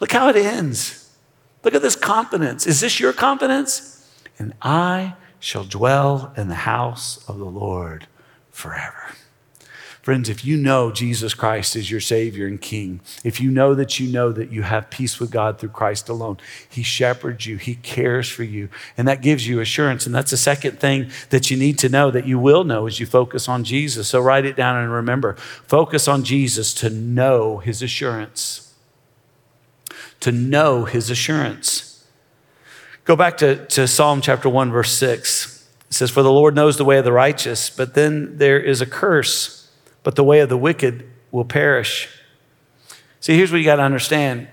Look 0.00 0.12
how 0.12 0.28
it 0.28 0.36
ends. 0.36 1.10
Look 1.64 1.74
at 1.74 1.82
this 1.82 1.96
confidence. 1.96 2.66
Is 2.66 2.80
this 2.80 3.00
your 3.00 3.12
confidence? 3.12 4.06
And 4.38 4.54
I 4.62 5.14
shall 5.38 5.64
dwell 5.64 6.32
in 6.36 6.48
the 6.48 6.54
house 6.54 7.24
of 7.28 7.38
the 7.38 7.44
Lord 7.44 8.06
forever. 8.50 9.14
Friends, 10.02 10.30
if 10.30 10.46
you 10.46 10.56
know 10.56 10.90
Jesus 10.90 11.34
Christ 11.34 11.76
is 11.76 11.90
your 11.90 12.00
Savior 12.00 12.46
and 12.46 12.58
King, 12.58 13.00
if 13.22 13.38
you 13.38 13.50
know 13.50 13.74
that 13.74 14.00
you 14.00 14.10
know 14.10 14.32
that 14.32 14.50
you 14.50 14.62
have 14.62 14.88
peace 14.88 15.20
with 15.20 15.30
God 15.30 15.58
through 15.58 15.70
Christ 15.70 16.08
alone, 16.08 16.38
He 16.66 16.82
shepherds 16.82 17.44
you, 17.44 17.58
He 17.58 17.74
cares 17.74 18.26
for 18.26 18.42
you, 18.42 18.70
and 18.96 19.06
that 19.06 19.20
gives 19.20 19.46
you 19.46 19.60
assurance. 19.60 20.06
And 20.06 20.14
that's 20.14 20.30
the 20.30 20.38
second 20.38 20.80
thing 20.80 21.10
that 21.28 21.50
you 21.50 21.56
need 21.58 21.78
to 21.80 21.90
know 21.90 22.10
that 22.10 22.26
you 22.26 22.38
will 22.38 22.64
know 22.64 22.86
as 22.86 22.98
you 22.98 23.04
focus 23.04 23.46
on 23.46 23.62
Jesus. 23.62 24.08
So 24.08 24.20
write 24.20 24.46
it 24.46 24.56
down 24.56 24.82
and 24.82 24.90
remember 24.90 25.34
focus 25.34 26.08
on 26.08 26.24
Jesus 26.24 26.72
to 26.74 26.88
know 26.88 27.58
His 27.58 27.82
assurance. 27.82 28.74
To 30.20 30.32
know 30.32 30.86
His 30.86 31.10
assurance. 31.10 32.06
Go 33.04 33.16
back 33.16 33.36
to, 33.38 33.66
to 33.66 33.86
Psalm 33.86 34.22
chapter 34.22 34.48
1, 34.48 34.70
verse 34.70 34.92
6. 34.92 35.68
It 35.88 35.94
says, 35.94 36.10
For 36.10 36.22
the 36.22 36.32
Lord 36.32 36.54
knows 36.54 36.78
the 36.78 36.86
way 36.86 36.96
of 36.96 37.04
the 37.04 37.12
righteous, 37.12 37.68
but 37.68 37.92
then 37.92 38.38
there 38.38 38.58
is 38.58 38.80
a 38.80 38.86
curse 38.86 39.59
but 40.02 40.16
the 40.16 40.24
way 40.24 40.40
of 40.40 40.48
the 40.48 40.56
wicked 40.56 41.08
will 41.30 41.44
perish. 41.44 42.08
See, 43.20 43.36
here's 43.36 43.52
what 43.52 43.58
you 43.58 43.64
got 43.64 43.76
to 43.76 43.82
understand 43.82 44.48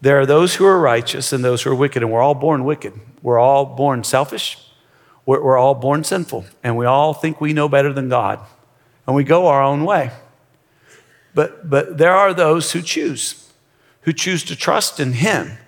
there 0.00 0.18
are 0.18 0.26
those 0.26 0.54
who 0.54 0.64
are 0.64 0.80
righteous 0.80 1.32
and 1.32 1.44
those 1.44 1.62
who 1.62 1.70
are 1.70 1.74
wicked, 1.74 2.02
and 2.02 2.10
we're 2.10 2.22
all 2.22 2.34
born 2.34 2.64
wicked. 2.64 2.94
We're 3.22 3.38
all 3.38 3.66
born 3.66 4.02
selfish. 4.02 4.56
We're, 5.26 5.42
we're 5.42 5.58
all 5.58 5.74
born 5.74 6.04
sinful, 6.04 6.46
and 6.62 6.76
we 6.76 6.86
all 6.86 7.12
think 7.12 7.40
we 7.40 7.52
know 7.52 7.68
better 7.68 7.92
than 7.92 8.08
God, 8.08 8.40
and 9.06 9.14
we 9.14 9.24
go 9.24 9.46
our 9.48 9.62
own 9.62 9.84
way. 9.84 10.10
But, 11.34 11.68
but 11.68 11.98
there 11.98 12.14
are 12.14 12.32
those 12.32 12.72
who 12.72 12.80
choose, 12.80 13.52
who 14.02 14.12
choose 14.12 14.42
to 14.44 14.56
trust 14.56 14.98
in 14.98 15.12
Him. 15.12 15.58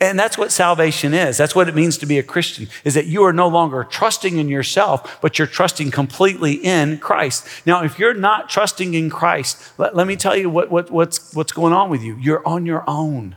And 0.00 0.16
that's 0.16 0.38
what 0.38 0.52
salvation 0.52 1.12
is. 1.12 1.36
That's 1.36 1.56
what 1.56 1.68
it 1.68 1.74
means 1.74 1.98
to 1.98 2.06
be 2.06 2.18
a 2.18 2.22
Christian, 2.22 2.68
is 2.84 2.94
that 2.94 3.06
you 3.06 3.24
are 3.24 3.32
no 3.32 3.48
longer 3.48 3.82
trusting 3.82 4.36
in 4.36 4.48
yourself, 4.48 5.20
but 5.20 5.38
you're 5.38 5.48
trusting 5.48 5.90
completely 5.90 6.52
in 6.54 6.98
Christ. 6.98 7.46
Now, 7.66 7.82
if 7.82 7.98
you're 7.98 8.14
not 8.14 8.48
trusting 8.48 8.94
in 8.94 9.10
Christ, 9.10 9.72
let, 9.76 9.96
let 9.96 10.06
me 10.06 10.14
tell 10.14 10.36
you 10.36 10.50
what, 10.50 10.70
what, 10.70 10.90
what's, 10.90 11.34
what's 11.34 11.50
going 11.50 11.72
on 11.72 11.90
with 11.90 12.02
you. 12.02 12.16
You're 12.16 12.46
on 12.46 12.64
your 12.64 12.84
own. 12.86 13.34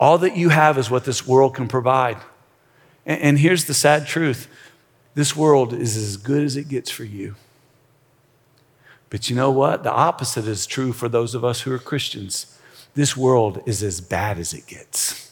All 0.00 0.16
that 0.18 0.36
you 0.36 0.48
have 0.48 0.78
is 0.78 0.90
what 0.90 1.04
this 1.04 1.26
world 1.26 1.54
can 1.54 1.68
provide. 1.68 2.16
And, 3.04 3.20
and 3.20 3.38
here's 3.38 3.66
the 3.66 3.74
sad 3.74 4.06
truth 4.06 4.48
this 5.14 5.34
world 5.34 5.72
is 5.72 5.96
as 5.96 6.16
good 6.18 6.42
as 6.42 6.56
it 6.56 6.68
gets 6.68 6.90
for 6.90 7.04
you. 7.04 7.36
But 9.08 9.30
you 9.30 9.36
know 9.36 9.50
what? 9.50 9.82
The 9.82 9.92
opposite 9.92 10.46
is 10.46 10.66
true 10.66 10.92
for 10.92 11.08
those 11.08 11.34
of 11.34 11.44
us 11.44 11.62
who 11.62 11.72
are 11.72 11.78
Christians. 11.78 12.55
This 12.96 13.14
world 13.14 13.62
is 13.66 13.82
as 13.82 14.00
bad 14.00 14.38
as 14.38 14.54
it 14.54 14.66
gets. 14.66 15.30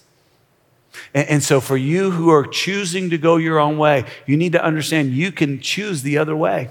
And, 1.14 1.29
and, 1.29 1.42
so, 1.42 1.61
for 1.61 1.79
you 1.79 2.11
who 2.11 2.31
are 2.31 2.46
choosing 2.46 3.09
to 3.09 3.18
go 3.18 3.37
your 3.37 3.59
own 3.59 3.79
way, 3.79 4.05
you 4.27 4.37
need 4.37 4.53
to 4.53 4.62
understand 4.62 5.12
you 5.12 5.33
can 5.33 5.61
choose 5.61 6.03
the 6.03 6.18
other 6.18 6.37
way. 6.37 6.70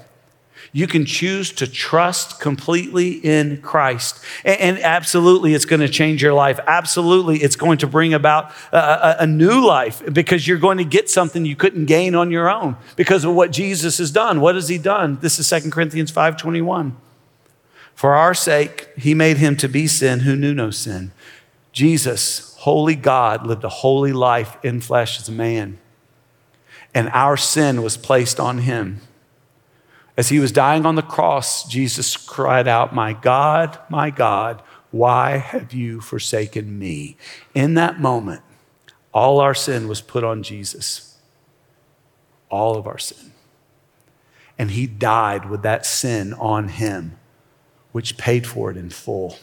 You 0.72 0.86
can 0.86 1.06
choose 1.06 1.52
to 1.54 1.68
trust 1.68 2.40
completely 2.40 3.14
in 3.14 3.62
Christ. 3.62 4.24
And, 4.46 4.60
and 4.60 4.80
absolutely, 4.80 5.56
it's 5.56 5.66
going 5.66 5.82
to 5.82 5.90
change 5.90 6.22
your 6.22 6.34
life. 6.34 6.60
Absolutely, 6.68 7.40
it's 7.40 7.56
going 7.56 7.80
to 7.80 7.88
bring 7.88 8.14
about 8.14 8.52
a, 8.72 8.78
a, 8.78 9.16
a 9.22 9.28
new 9.28 9.66
life 9.66 10.04
because 10.14 10.48
you're 10.48 10.60
going 10.60 10.78
to 10.78 10.86
get 10.86 11.10
something 11.10 11.44
you 11.44 11.56
couldn't 11.56 11.86
gain 11.86 12.14
on 12.14 12.30
your 12.30 12.52
own 12.52 12.78
because 12.96 13.26
of 13.26 13.34
what 13.34 13.52
Jesus 13.52 13.98
has 13.98 14.12
done. 14.12 14.42
What 14.42 14.54
has 14.54 14.70
he 14.70 14.78
done? 14.78 15.18
This 15.22 15.40
is 15.40 15.50
2 15.50 15.72
Corinthians 15.72 16.12
5.21. 16.12 16.94
For 17.96 18.16
our 18.16 18.34
sake, 18.34 18.90
he 18.98 19.14
made 19.14 19.38
him 19.38 19.56
to 19.58 19.70
be 19.70 19.88
sin 19.88 20.22
who 20.22 20.36
knew 20.36 20.54
no 20.54 20.72
sin. 20.72 21.12
Jesus, 21.72 22.56
holy 22.60 22.96
God, 22.96 23.46
lived 23.48 23.64
a 23.64 23.70
holy 23.70 24.14
life 24.14 24.58
in 24.64 24.82
flesh 24.82 25.20
as 25.20 25.30
a 25.30 25.34
man. 25.34 25.80
And 26.94 27.10
our 27.10 27.38
sin 27.38 27.82
was 27.82 27.98
placed 27.98 28.40
on 28.40 28.60
him. 28.60 29.02
As 30.16 30.30
he 30.30 30.40
was 30.40 30.52
dying 30.52 30.86
on 30.86 30.96
the 30.96 31.02
cross, 31.02 31.68
Jesus 31.68 32.16
cried 32.16 32.68
out, 32.68 32.94
My 32.94 33.14
God, 33.14 33.80
my 33.90 34.12
God, 34.12 34.62
why 34.92 35.38
have 35.38 35.74
you 35.74 36.02
forsaken 36.02 36.78
me? 36.78 37.18
In 37.56 37.74
that 37.74 38.00
moment, 38.00 38.42
all 39.12 39.40
our 39.40 39.56
sin 39.56 39.88
was 39.88 40.02
put 40.02 40.24
on 40.24 40.44
Jesus. 40.44 41.18
All 42.50 42.78
of 42.78 42.86
our 42.86 43.00
sin. 43.00 43.32
And 44.58 44.72
he 44.72 44.86
died 44.86 45.50
with 45.50 45.64
that 45.64 45.86
sin 45.86 46.34
on 46.36 46.68
him, 46.68 47.18
which 47.94 48.18
paid 48.18 48.46
for 48.46 48.70
it 48.70 48.76
in 48.76 48.90
full. 48.90 49.38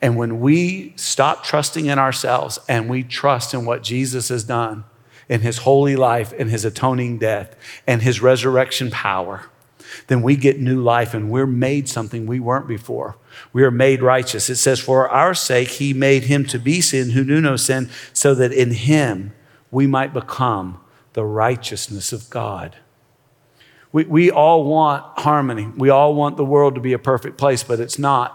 And 0.00 0.16
when 0.16 0.40
we 0.40 0.94
stop 0.96 1.44
trusting 1.44 1.86
in 1.86 1.98
ourselves 1.98 2.58
and 2.68 2.88
we 2.88 3.02
trust 3.02 3.52
in 3.52 3.66
what 3.66 3.82
Jesus 3.82 4.28
has 4.28 4.44
done 4.44 4.84
in 5.28 5.42
his 5.42 5.58
holy 5.58 5.96
life 5.96 6.32
and 6.38 6.50
his 6.50 6.64
atoning 6.64 7.18
death 7.18 7.54
and 7.86 8.00
his 8.00 8.22
resurrection 8.22 8.90
power, 8.90 9.50
then 10.06 10.22
we 10.22 10.36
get 10.36 10.60
new 10.60 10.82
life 10.82 11.14
and 11.14 11.30
we're 11.30 11.46
made 11.46 11.88
something 11.88 12.26
we 12.26 12.40
weren't 12.40 12.68
before. 12.68 13.16
We 13.52 13.62
are 13.64 13.70
made 13.70 14.02
righteous. 14.02 14.50
It 14.50 14.56
says, 14.56 14.80
For 14.80 15.08
our 15.08 15.34
sake, 15.34 15.68
he 15.68 15.92
made 15.92 16.24
him 16.24 16.44
to 16.46 16.58
be 16.58 16.80
sin 16.80 17.10
who 17.10 17.24
knew 17.24 17.40
no 17.40 17.56
sin, 17.56 17.90
so 18.12 18.34
that 18.34 18.52
in 18.52 18.72
him 18.72 19.32
we 19.70 19.86
might 19.86 20.12
become 20.12 20.80
the 21.14 21.24
righteousness 21.24 22.12
of 22.12 22.28
God. 22.30 22.76
We, 23.92 24.04
we 24.04 24.30
all 24.30 24.64
want 24.64 25.18
harmony. 25.18 25.66
We 25.76 25.90
all 25.90 26.14
want 26.14 26.36
the 26.36 26.44
world 26.44 26.74
to 26.74 26.80
be 26.80 26.92
a 26.92 26.98
perfect 26.98 27.38
place, 27.38 27.62
but 27.62 27.80
it's 27.80 27.98
not. 27.98 28.34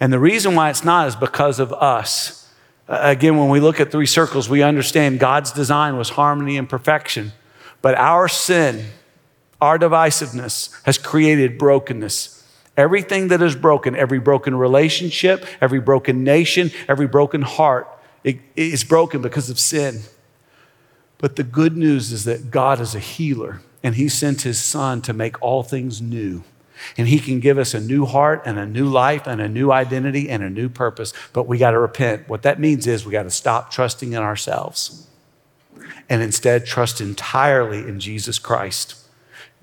And 0.00 0.12
the 0.12 0.18
reason 0.18 0.54
why 0.54 0.70
it's 0.70 0.84
not 0.84 1.06
is 1.08 1.16
because 1.16 1.60
of 1.60 1.72
us. 1.72 2.50
Again, 2.88 3.38
when 3.38 3.48
we 3.48 3.60
look 3.60 3.80
at 3.80 3.92
three 3.92 4.06
circles, 4.06 4.48
we 4.48 4.62
understand 4.62 5.20
God's 5.20 5.52
design 5.52 5.96
was 5.96 6.10
harmony 6.10 6.56
and 6.56 6.68
perfection. 6.68 7.32
But 7.80 7.94
our 7.94 8.28
sin, 8.28 8.86
our 9.60 9.78
divisiveness 9.78 10.82
has 10.84 10.98
created 10.98 11.58
brokenness. 11.58 12.44
Everything 12.76 13.28
that 13.28 13.40
is 13.42 13.54
broken, 13.54 13.94
every 13.94 14.18
broken 14.18 14.56
relationship, 14.56 15.46
every 15.60 15.80
broken 15.80 16.24
nation, 16.24 16.72
every 16.88 17.06
broken 17.06 17.42
heart 17.42 17.86
is 18.24 18.82
broken 18.82 19.22
because 19.22 19.50
of 19.50 19.58
sin. 19.58 20.00
But 21.18 21.36
the 21.36 21.44
good 21.44 21.76
news 21.76 22.10
is 22.10 22.24
that 22.24 22.50
God 22.50 22.80
is 22.80 22.96
a 22.96 22.98
healer 22.98 23.60
and 23.82 23.94
He 23.94 24.08
sent 24.08 24.42
His 24.42 24.62
Son 24.62 25.02
to 25.02 25.12
make 25.12 25.40
all 25.42 25.62
things 25.62 26.00
new. 26.00 26.44
And 26.96 27.08
He 27.08 27.18
can 27.18 27.40
give 27.40 27.58
us 27.58 27.74
a 27.74 27.80
new 27.80 28.06
heart 28.06 28.42
and 28.44 28.58
a 28.58 28.66
new 28.66 28.86
life 28.86 29.26
and 29.26 29.40
a 29.40 29.48
new 29.48 29.70
identity 29.70 30.28
and 30.28 30.42
a 30.42 30.50
new 30.50 30.68
purpose. 30.68 31.12
But 31.32 31.46
we 31.46 31.58
got 31.58 31.72
to 31.72 31.78
repent. 31.78 32.28
What 32.28 32.42
that 32.42 32.58
means 32.58 32.86
is 32.86 33.04
we 33.04 33.12
got 33.12 33.24
to 33.24 33.30
stop 33.30 33.70
trusting 33.70 34.12
in 34.12 34.18
ourselves 34.18 35.06
and 36.08 36.22
instead 36.22 36.66
trust 36.66 37.00
entirely 37.00 37.78
in 37.78 38.00
Jesus 38.00 38.38
Christ 38.38 39.02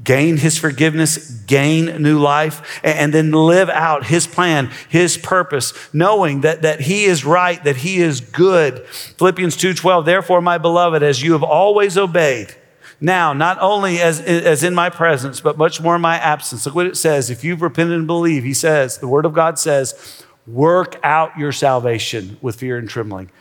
gain 0.03 0.37
his 0.37 0.57
forgiveness, 0.57 1.29
gain 1.41 2.01
new 2.01 2.19
life, 2.19 2.79
and 2.83 3.13
then 3.13 3.31
live 3.31 3.69
out 3.69 4.05
his 4.05 4.27
plan, 4.27 4.71
his 4.87 5.17
purpose, 5.17 5.73
knowing 5.93 6.41
that, 6.41 6.61
that 6.61 6.81
he 6.81 7.05
is 7.05 7.25
right, 7.25 7.63
that 7.63 7.77
he 7.77 7.99
is 7.99 8.21
good. 8.21 8.85
Philippians 9.17 9.57
2:12, 9.57 10.05
therefore, 10.05 10.41
my 10.41 10.57
beloved, 10.57 11.03
as 11.03 11.21
you 11.21 11.33
have 11.33 11.43
always 11.43 11.97
obeyed, 11.97 12.55
now, 13.01 13.33
not 13.33 13.57
only 13.61 13.99
as, 13.99 14.19
as 14.19 14.63
in 14.63 14.75
my 14.75 14.89
presence, 14.89 15.39
but 15.39 15.57
much 15.57 15.79
more 15.79 15.95
in 15.95 16.01
my 16.01 16.17
absence. 16.17 16.65
Look 16.65 16.75
what 16.75 16.85
it 16.85 16.97
says. 16.97 17.29
If 17.29 17.43
you've 17.43 17.61
repented 17.61 17.97
and 17.97 18.07
believe, 18.07 18.43
he 18.43 18.53
says, 18.53 18.97
the 18.97 19.07
word 19.07 19.25
of 19.25 19.33
God 19.33 19.57
says, 19.57 20.23
work 20.45 20.99
out 21.03 21.37
your 21.37 21.51
salvation 21.51 22.37
with 22.41 22.57
fear 22.57 22.77
and 22.77 22.89
trembling. 22.89 23.31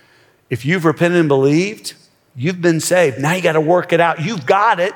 If 0.49 0.65
you've 0.65 0.85
repented 0.85 1.19
and 1.19 1.29
believed, 1.29 1.95
you've 2.37 2.61
been 2.61 2.81
saved. 2.81 3.19
Now 3.19 3.35
you 3.35 3.43
got 3.43 3.53
to 3.53 3.61
work 3.61 3.93
it 3.93 4.01
out. 4.01 4.23
You've 4.23 4.47
got 4.47 4.79
it. 4.79 4.95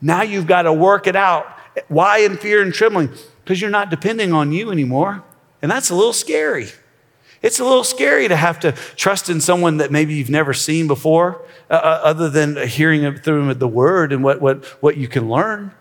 Now 0.00 0.22
you've 0.22 0.46
got 0.46 0.62
to 0.62 0.72
work 0.72 1.06
it 1.06 1.16
out. 1.16 1.46
Why 1.88 2.18
in 2.18 2.38
fear 2.38 2.62
and 2.62 2.72
trembling? 2.72 3.10
Because 3.44 3.60
you're 3.60 3.70
not 3.70 3.90
depending 3.90 4.32
on 4.32 4.50
you 4.52 4.70
anymore. 4.70 5.22
And 5.60 5.70
that's 5.70 5.90
a 5.90 5.94
little 5.94 6.14
scary. 6.14 6.68
It's 7.42 7.58
a 7.58 7.64
little 7.64 7.84
scary 7.84 8.28
to 8.28 8.36
have 8.36 8.60
to 8.60 8.72
trust 8.72 9.30
in 9.30 9.40
someone 9.40 9.78
that 9.78 9.90
maybe 9.90 10.14
you've 10.14 10.30
never 10.30 10.52
seen 10.52 10.86
before, 10.86 11.42
uh, 11.70 11.74
uh 11.74 12.00
other 12.04 12.28
than 12.28 12.68
hearing 12.68 13.16
through 13.16 13.54
the 13.54 13.68
word 13.68 14.12
and 14.12 14.22
what, 14.22 14.40
what, 14.40 14.64
what 14.82 14.96
you 14.96 15.08
can 15.08 15.28
learn. 15.28 15.72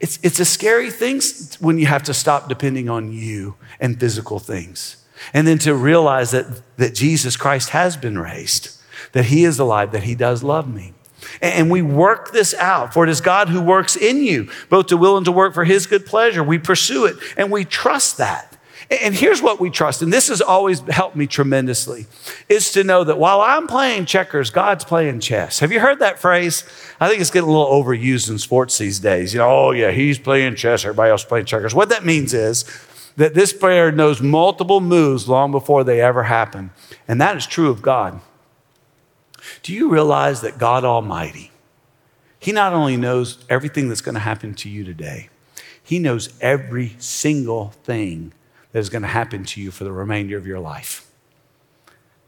It's, 0.00 0.18
it's 0.22 0.40
a 0.40 0.44
scary 0.44 0.90
thing 0.90 1.20
when 1.60 1.78
you 1.78 1.86
have 1.86 2.04
to 2.04 2.14
stop 2.14 2.48
depending 2.48 2.88
on 2.88 3.12
you 3.12 3.56
and 3.80 3.98
physical 3.98 4.38
things. 4.38 5.04
And 5.34 5.46
then 5.46 5.58
to 5.58 5.74
realize 5.74 6.30
that, 6.30 6.62
that 6.76 6.94
Jesus 6.94 7.36
Christ 7.36 7.70
has 7.70 7.96
been 7.96 8.18
raised, 8.18 8.70
that 9.12 9.26
he 9.26 9.44
is 9.44 9.58
alive, 9.58 9.92
that 9.92 10.04
he 10.04 10.14
does 10.14 10.42
love 10.42 10.72
me. 10.72 10.94
And 11.42 11.68
we 11.70 11.82
work 11.82 12.32
this 12.32 12.54
out, 12.54 12.94
for 12.94 13.04
it 13.04 13.10
is 13.10 13.20
God 13.20 13.48
who 13.48 13.60
works 13.60 13.96
in 13.96 14.22
you, 14.22 14.48
both 14.68 14.86
to 14.86 14.96
will 14.96 15.16
and 15.16 15.26
to 15.26 15.32
work 15.32 15.52
for 15.52 15.64
his 15.64 15.86
good 15.86 16.06
pleasure. 16.06 16.44
We 16.44 16.58
pursue 16.58 17.06
it 17.06 17.16
and 17.36 17.50
we 17.50 17.64
trust 17.64 18.18
that. 18.18 18.47
And 18.90 19.14
here's 19.14 19.42
what 19.42 19.60
we 19.60 19.68
trust, 19.68 20.00
and 20.00 20.10
this 20.10 20.28
has 20.28 20.40
always 20.40 20.80
helped 20.80 21.14
me 21.14 21.26
tremendously, 21.26 22.06
is 22.48 22.72
to 22.72 22.82
know 22.82 23.04
that 23.04 23.18
while 23.18 23.42
I'm 23.42 23.66
playing 23.66 24.06
checkers, 24.06 24.48
God's 24.48 24.82
playing 24.82 25.20
chess. 25.20 25.58
Have 25.58 25.72
you 25.72 25.80
heard 25.80 25.98
that 25.98 26.18
phrase? 26.18 26.64
I 26.98 27.06
think 27.06 27.20
it's 27.20 27.30
getting 27.30 27.50
a 27.50 27.52
little 27.52 27.66
overused 27.66 28.30
in 28.30 28.38
sports 28.38 28.78
these 28.78 28.98
days. 28.98 29.34
You 29.34 29.40
know, 29.40 29.50
oh 29.50 29.70
yeah, 29.72 29.90
he's 29.90 30.18
playing 30.18 30.54
chess, 30.54 30.86
everybody 30.86 31.10
else 31.10 31.22
playing 31.22 31.44
checkers. 31.44 31.74
What 31.74 31.90
that 31.90 32.06
means 32.06 32.32
is 32.32 32.64
that 33.16 33.34
this 33.34 33.52
player 33.52 33.92
knows 33.92 34.22
multiple 34.22 34.80
moves 34.80 35.28
long 35.28 35.50
before 35.50 35.84
they 35.84 36.00
ever 36.00 36.22
happen. 36.22 36.70
And 37.06 37.20
that 37.20 37.36
is 37.36 37.46
true 37.46 37.68
of 37.68 37.82
God. 37.82 38.20
Do 39.62 39.74
you 39.74 39.90
realize 39.90 40.40
that 40.40 40.56
God 40.56 40.84
Almighty, 40.84 41.50
He 42.38 42.52
not 42.52 42.72
only 42.72 42.96
knows 42.96 43.44
everything 43.50 43.88
that's 43.88 44.00
going 44.00 44.14
to 44.14 44.20
happen 44.20 44.54
to 44.54 44.68
you 44.70 44.82
today, 44.82 45.28
He 45.82 45.98
knows 45.98 46.30
every 46.40 46.96
single 46.98 47.70
thing 47.84 48.32
that 48.72 48.78
is 48.78 48.90
going 48.90 49.02
to 49.02 49.08
happen 49.08 49.44
to 49.44 49.60
you 49.60 49.70
for 49.70 49.84
the 49.84 49.92
remainder 49.92 50.36
of 50.36 50.46
your 50.46 50.60
life. 50.60 51.10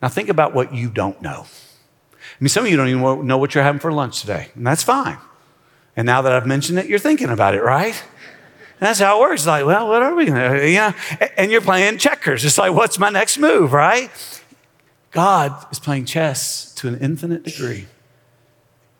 Now, 0.00 0.09
think 0.09 0.29
about 0.29 0.55
what 0.55 0.74
you 0.74 0.88
don't 0.88 1.20
know. 1.20 1.46
I 1.46 2.37
mean, 2.40 2.48
some 2.48 2.64
of 2.64 2.70
you 2.70 2.76
don't 2.76 2.88
even 2.88 3.26
know 3.26 3.38
what 3.38 3.55
you're 3.55 3.64
having 3.64 3.81
for 3.81 3.92
lunch 3.92 4.20
today, 4.20 4.48
and 4.55 4.66
that's 4.66 4.83
fine. 4.83 5.18
And 5.96 6.07
now 6.07 6.22
that 6.22 6.33
I've 6.33 6.46
mentioned 6.46 6.79
it, 6.79 6.87
you're 6.87 6.98
thinking 6.98 7.29
about 7.29 7.55
it, 7.55 7.62
right? 7.62 7.94
And 7.94 8.87
that's 8.88 9.00
how 9.00 9.18
it 9.18 9.20
works. 9.20 9.46
Like, 9.46 9.66
well, 9.66 9.88
what 9.88 10.03
are 10.03 10.14
we 10.14 10.24
going 10.24 10.38
to? 10.38 10.94
And 11.37 11.50
you're 11.50 11.61
playing 11.61 11.98
checkers. 11.98 12.44
It's 12.44 12.57
like, 12.57 12.72
what's 12.72 12.98
my 12.98 13.11
next 13.11 13.37
move, 13.37 13.74
right? 13.74 14.11
God 15.11 15.66
is 15.70 15.79
playing 15.79 16.07
chess 16.07 16.72
to 16.76 16.88
an 16.88 16.98
infinite 17.00 17.42
degree, 17.42 17.87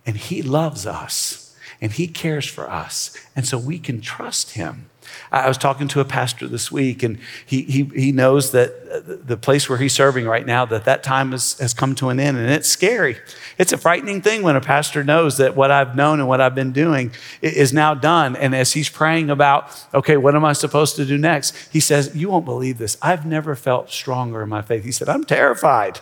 and 0.05 0.16
He 0.16 0.42
loves 0.42 0.87
us. 0.87 1.57
and 1.81 1.92
He 1.92 2.07
cares 2.07 2.46
for 2.46 2.70
us. 2.70 3.16
And 3.35 3.46
so 3.46 3.59
we 3.59 3.79
can 3.79 4.00
trust 4.00 4.53
Him. 4.53 4.89
I 5.33 5.49
was 5.49 5.59
talking 5.59 5.88
to 5.88 6.01
a 6.01 6.05
pastor 6.05 6.49
this 6.49 6.73
week, 6.73 7.03
and 7.03 7.18
he, 7.44 7.62
he, 7.62 7.85
he 7.85 8.12
knows 8.12 8.53
that 8.53 9.27
the 9.27 9.37
place 9.37 9.68
where 9.68 9.79
he's 9.79 9.92
serving 9.94 10.27
right 10.27 10.44
now, 10.44 10.64
that 10.66 10.85
that 10.85 11.03
time 11.03 11.33
has, 11.33 11.59
has 11.59 11.73
come 11.75 11.94
to 11.96 12.09
an 12.09 12.18
end, 12.18 12.37
and 12.37 12.51
it's 12.51 12.68
scary. 12.68 13.16
It's 13.59 13.73
a 13.73 13.79
frightening 13.79 14.23
thing 14.23 14.42
when 14.42 14.57
a 14.57 14.61
pastor 14.61 15.05
knows 15.05 15.37
that 15.38 15.55
what 15.55 15.70
I've 15.70 15.94
known 15.94 16.18
and 16.18 16.29
what 16.29 16.40
I've 16.40 16.55
been 16.55 16.73
doing 16.73 17.12
is 17.42 17.73
now 17.73 17.94
done. 17.94 18.37
And 18.37 18.55
as 18.55 18.73
he's 18.73 18.88
praying 18.88 19.31
about, 19.31 19.87
okay, 19.94 20.16
what 20.16 20.35
am 20.35 20.44
I 20.44 20.53
supposed 20.53 20.96
to 20.96 21.05
do 21.05 21.16
next? 21.16 21.55
He 21.73 21.81
says, 21.81 22.14
You 22.16 22.31
won't 22.31 22.44
believe 22.44 22.79
this. 22.79 22.96
I've 23.01 23.25
never 23.25 23.55
felt 23.55 23.90
stronger 23.90 24.42
in 24.42 24.49
my 24.49 24.62
faith. 24.62 24.85
He 24.85 24.92
said, 24.92 25.09
I'm 25.09 25.25
terrified. 25.25 26.01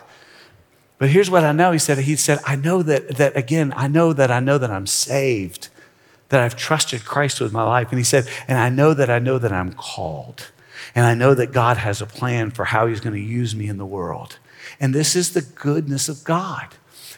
But 0.99 1.09
here's 1.09 1.31
what 1.31 1.45
I 1.45 1.53
know. 1.53 1.71
He 1.71 1.79
said, 1.79 1.97
he 1.99 2.15
said, 2.17 2.39
I 2.45 2.57
know 2.57 2.83
that, 2.83 3.15
that 3.15 3.35
again, 3.35 3.73
I 3.75 3.87
know 3.87 4.11
that 4.13 4.29
I 4.29 4.41
know 4.41 4.57
that 4.57 4.69
I'm 4.69 4.85
saved, 4.85 5.69
that 6.29 6.41
I've 6.41 6.55
trusted 6.55 7.05
Christ 7.05 7.41
with 7.41 7.51
my 7.51 7.63
life. 7.63 7.89
And 7.89 7.97
he 7.97 8.03
said, 8.03 8.27
and 8.47 8.57
I 8.57 8.69
know 8.69 8.93
that 8.93 9.09
I 9.09 9.19
know 9.19 9.37
that 9.37 9.51
I'm 9.51 9.73
called. 9.73 10.51
And 10.95 11.05
I 11.05 11.13
know 11.13 11.33
that 11.33 11.51
God 11.51 11.77
has 11.77 12.01
a 12.01 12.05
plan 12.05 12.51
for 12.51 12.65
how 12.65 12.87
he's 12.87 12.99
going 12.99 13.15
to 13.15 13.21
use 13.21 13.55
me 13.55 13.67
in 13.67 13.77
the 13.77 13.85
world. 13.85 14.39
And 14.79 14.93
this 14.93 15.15
is 15.15 15.33
the 15.33 15.41
goodness 15.41 16.09
of 16.09 16.23
God. 16.23 16.67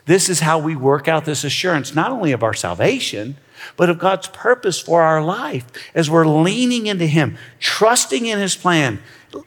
This 0.06 0.30
is 0.30 0.39
how 0.39 0.58
we 0.60 0.76
work 0.76 1.08
out 1.08 1.26
this 1.26 1.43
assurance, 1.43 1.93
not 1.93 2.12
only 2.12 2.32
of 2.32 2.43
our 2.43 2.54
salvation, 2.54 3.38
but 3.78 3.89
of 3.89 4.00
God's 4.00 4.28
purpose 4.28 4.80
for 4.80 5.04
our 5.04 5.24
life 5.24 5.65
as 5.93 6.10
we're 6.10 6.26
leaning 6.26 6.88
into 6.88 7.06
Him, 7.06 7.38
trusting 7.60 8.26
in 8.26 8.39
His 8.39 8.56
plan, 8.56 9.00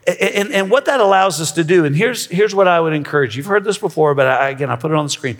and, 0.06 0.52
and 0.52 0.70
what 0.70 0.86
that 0.86 1.00
allows 1.00 1.40
us 1.40 1.52
to 1.52 1.64
do, 1.64 1.84
and 1.84 1.94
here's, 1.94 2.26
here's 2.26 2.54
what 2.54 2.68
I 2.68 2.80
would 2.80 2.92
encourage. 2.92 3.36
You've 3.36 3.46
heard 3.46 3.64
this 3.64 3.78
before, 3.78 4.14
but 4.14 4.26
I, 4.26 4.48
again, 4.50 4.70
I 4.70 4.76
put 4.76 4.90
it 4.90 4.96
on 4.96 5.04
the 5.04 5.10
screen. 5.10 5.36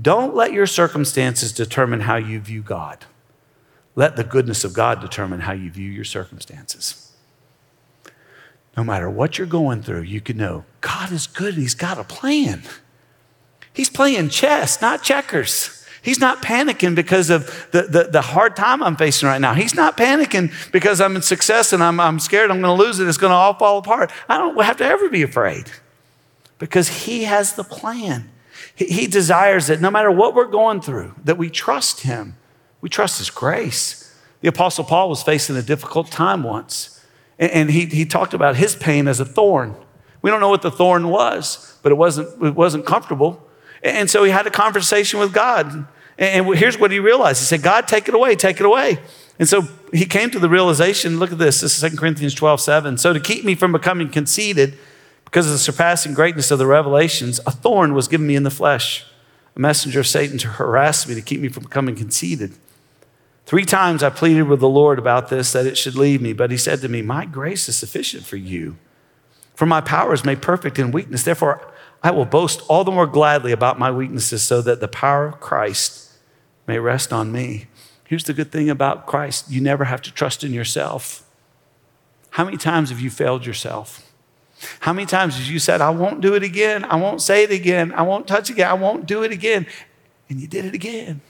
Don't 0.00 0.34
let 0.34 0.52
your 0.52 0.66
circumstances 0.66 1.52
determine 1.52 2.00
how 2.00 2.16
you 2.16 2.40
view 2.40 2.62
God. 2.62 3.04
Let 3.96 4.14
the 4.16 4.24
goodness 4.24 4.62
of 4.62 4.74
God 4.74 5.00
determine 5.00 5.40
how 5.40 5.52
you 5.52 5.70
view 5.70 5.90
your 5.90 6.04
circumstances. 6.04 7.12
No 8.76 8.84
matter 8.84 9.08
what 9.08 9.38
you're 9.38 9.46
going 9.46 9.82
through, 9.82 10.02
you 10.02 10.20
can 10.20 10.36
know 10.36 10.64
God 10.82 11.10
is 11.10 11.26
good 11.26 11.54
and 11.54 11.62
He's 11.62 11.74
got 11.74 11.98
a 11.98 12.04
plan. 12.04 12.62
He's 13.72 13.88
playing 13.88 14.28
chess, 14.28 14.80
not 14.80 15.02
checkers. 15.02 15.72
He's 16.02 16.20
not 16.20 16.40
panicking 16.40 16.94
because 16.94 17.30
of 17.30 17.46
the, 17.72 17.82
the, 17.82 18.04
the, 18.04 18.20
hard 18.20 18.54
time 18.54 18.80
I'm 18.80 18.94
facing 18.94 19.28
right 19.28 19.40
now. 19.40 19.54
He's 19.54 19.74
not 19.74 19.96
panicking 19.96 20.52
because 20.70 21.00
I'm 21.00 21.16
in 21.16 21.22
success 21.22 21.72
and 21.72 21.82
I'm, 21.82 21.98
I'm 21.98 22.20
scared 22.20 22.50
I'm 22.50 22.60
going 22.60 22.78
to 22.78 22.84
lose 22.84 23.00
it. 23.00 23.08
It's 23.08 23.18
going 23.18 23.32
to 23.32 23.34
all 23.34 23.54
fall 23.54 23.78
apart. 23.78 24.12
I 24.28 24.38
don't 24.38 24.62
have 24.62 24.76
to 24.76 24.84
ever 24.84 25.08
be 25.08 25.22
afraid 25.22 25.68
because 26.58 26.88
He 26.88 27.24
has 27.24 27.54
the 27.54 27.64
plan. 27.64 28.30
He, 28.74 28.84
he 28.84 29.06
desires 29.08 29.66
that 29.66 29.80
no 29.80 29.90
matter 29.90 30.10
what 30.10 30.34
we're 30.34 30.46
going 30.46 30.80
through, 30.80 31.14
that 31.24 31.38
we 31.38 31.50
trust 31.50 32.02
Him. 32.02 32.36
We 32.80 32.88
trust 32.88 33.18
His 33.18 33.30
grace. 33.30 34.02
The 34.40 34.48
Apostle 34.48 34.84
Paul 34.84 35.08
was 35.08 35.22
facing 35.22 35.56
a 35.56 35.62
difficult 35.62 36.10
time 36.10 36.42
once, 36.42 37.04
and, 37.38 37.50
and 37.50 37.70
he, 37.70 37.86
he 37.86 38.04
talked 38.04 38.34
about 38.34 38.56
his 38.56 38.76
pain 38.76 39.08
as 39.08 39.20
a 39.20 39.24
thorn. 39.24 39.74
We 40.22 40.30
don't 40.30 40.40
know 40.40 40.48
what 40.48 40.62
the 40.62 40.70
thorn 40.70 41.08
was, 41.08 41.78
but 41.82 41.92
it 41.92 41.96
wasn't, 41.96 42.42
it 42.42 42.54
wasn't 42.54 42.86
comfortable. 42.86 43.42
And 43.82 44.10
so 44.10 44.24
he 44.24 44.30
had 44.30 44.46
a 44.46 44.50
conversation 44.50 45.20
with 45.20 45.32
God. 45.32 45.86
And 46.18 46.46
here's 46.56 46.78
what 46.78 46.90
he 46.90 46.98
realized. 46.98 47.40
He 47.40 47.44
said, 47.44 47.62
God, 47.62 47.86
take 47.86 48.08
it 48.08 48.14
away, 48.14 48.36
take 48.36 48.58
it 48.58 48.66
away. 48.66 48.98
And 49.38 49.48
so 49.48 49.62
he 49.92 50.06
came 50.06 50.30
to 50.30 50.38
the 50.38 50.48
realization, 50.48 51.18
look 51.18 51.30
at 51.30 51.38
this, 51.38 51.60
this 51.60 51.82
is 51.82 51.90
2 51.90 51.96
Corinthians 51.96 52.34
12, 52.34 52.60
7. 52.60 52.98
So 52.98 53.12
to 53.12 53.20
keep 53.20 53.44
me 53.44 53.54
from 53.54 53.72
becoming 53.72 54.08
conceited, 54.08 54.78
because 55.26 55.46
of 55.46 55.52
the 55.52 55.58
surpassing 55.58 56.14
greatness 56.14 56.50
of 56.50 56.58
the 56.58 56.66
revelations, 56.66 57.38
a 57.46 57.50
thorn 57.50 57.92
was 57.92 58.08
given 58.08 58.26
me 58.26 58.34
in 58.36 58.44
the 58.44 58.50
flesh, 58.50 59.04
a 59.54 59.60
messenger 59.60 60.00
of 60.00 60.06
Satan 60.06 60.38
to 60.38 60.48
harass 60.48 61.06
me, 61.06 61.14
to 61.14 61.20
keep 61.20 61.40
me 61.40 61.48
from 61.48 61.64
becoming 61.64 61.94
conceited. 61.94 62.54
Three 63.46 63.64
times 63.64 64.02
I 64.02 64.10
pleaded 64.10 64.42
with 64.42 64.58
the 64.58 64.68
Lord 64.68 64.98
about 64.98 65.28
this, 65.28 65.52
that 65.52 65.66
it 65.66 65.78
should 65.78 65.94
leave 65.94 66.20
me, 66.20 66.32
but 66.32 66.50
he 66.50 66.56
said 66.56 66.80
to 66.80 66.88
me, 66.88 67.00
My 67.00 67.24
grace 67.24 67.68
is 67.68 67.76
sufficient 67.76 68.24
for 68.24 68.36
you, 68.36 68.76
for 69.54 69.66
my 69.66 69.80
power 69.80 70.12
is 70.12 70.24
made 70.24 70.42
perfect 70.42 70.80
in 70.80 70.90
weakness. 70.90 71.22
Therefore, 71.22 71.72
I 72.02 72.10
will 72.10 72.24
boast 72.24 72.62
all 72.68 72.82
the 72.82 72.90
more 72.90 73.06
gladly 73.06 73.52
about 73.52 73.78
my 73.78 73.90
weaknesses 73.90 74.42
so 74.42 74.60
that 74.62 74.80
the 74.80 74.88
power 74.88 75.26
of 75.26 75.40
Christ 75.40 76.10
may 76.66 76.80
rest 76.80 77.12
on 77.12 77.30
me. 77.30 77.66
Here's 78.04 78.24
the 78.24 78.34
good 78.34 78.50
thing 78.50 78.68
about 78.68 79.06
Christ 79.06 79.48
you 79.48 79.60
never 79.60 79.84
have 79.84 80.02
to 80.02 80.12
trust 80.12 80.42
in 80.42 80.52
yourself. 80.52 81.22
How 82.30 82.44
many 82.44 82.56
times 82.56 82.90
have 82.90 83.00
you 83.00 83.10
failed 83.10 83.46
yourself? 83.46 84.12
How 84.80 84.92
many 84.92 85.06
times 85.06 85.36
have 85.36 85.46
you 85.46 85.58
said, 85.60 85.80
I 85.80 85.90
won't 85.90 86.20
do 86.20 86.34
it 86.34 86.42
again, 86.42 86.84
I 86.84 86.96
won't 86.96 87.22
say 87.22 87.44
it 87.44 87.50
again, 87.52 87.92
I 87.92 88.02
won't 88.02 88.26
touch 88.26 88.50
again, 88.50 88.68
I 88.68 88.74
won't 88.74 89.06
do 89.06 89.22
it 89.22 89.30
again? 89.30 89.66
And 90.28 90.40
you 90.40 90.48
did 90.48 90.64
it 90.64 90.74
again. 90.74 91.20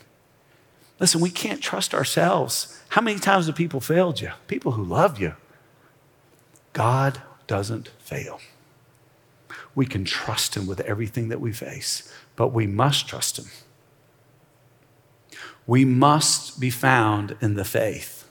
Listen, 0.99 1.21
we 1.21 1.31
can't 1.31 1.63
trust 1.63 1.95
ourselves. 1.95 2.81
How 2.91 3.03
many 3.03 3.19
times 3.19 3.47
have 3.47 3.57
people 3.57 3.81
failed 3.81 4.21
you? 4.21 4.31
People 4.47 4.73
who 4.73 4.85
love 4.85 5.19
you. 5.21 5.35
God 6.73 7.21
doesn't 7.47 7.89
fail. 7.99 8.41
We 9.75 9.87
can 9.87 10.05
trust 10.05 10.57
Him 10.57 10.67
with 10.67 10.81
everything 10.81 11.29
that 11.29 11.41
we 11.41 11.53
face, 11.53 12.13
but 12.35 12.49
we 12.49 12.67
must 12.67 13.07
trust 13.07 13.39
Him 13.39 13.47
we 15.67 15.85
must 15.85 16.61
be 16.61 16.71
found 16.71 17.37
in 17.41 17.55
the 17.55 17.65
faith. 17.65 18.29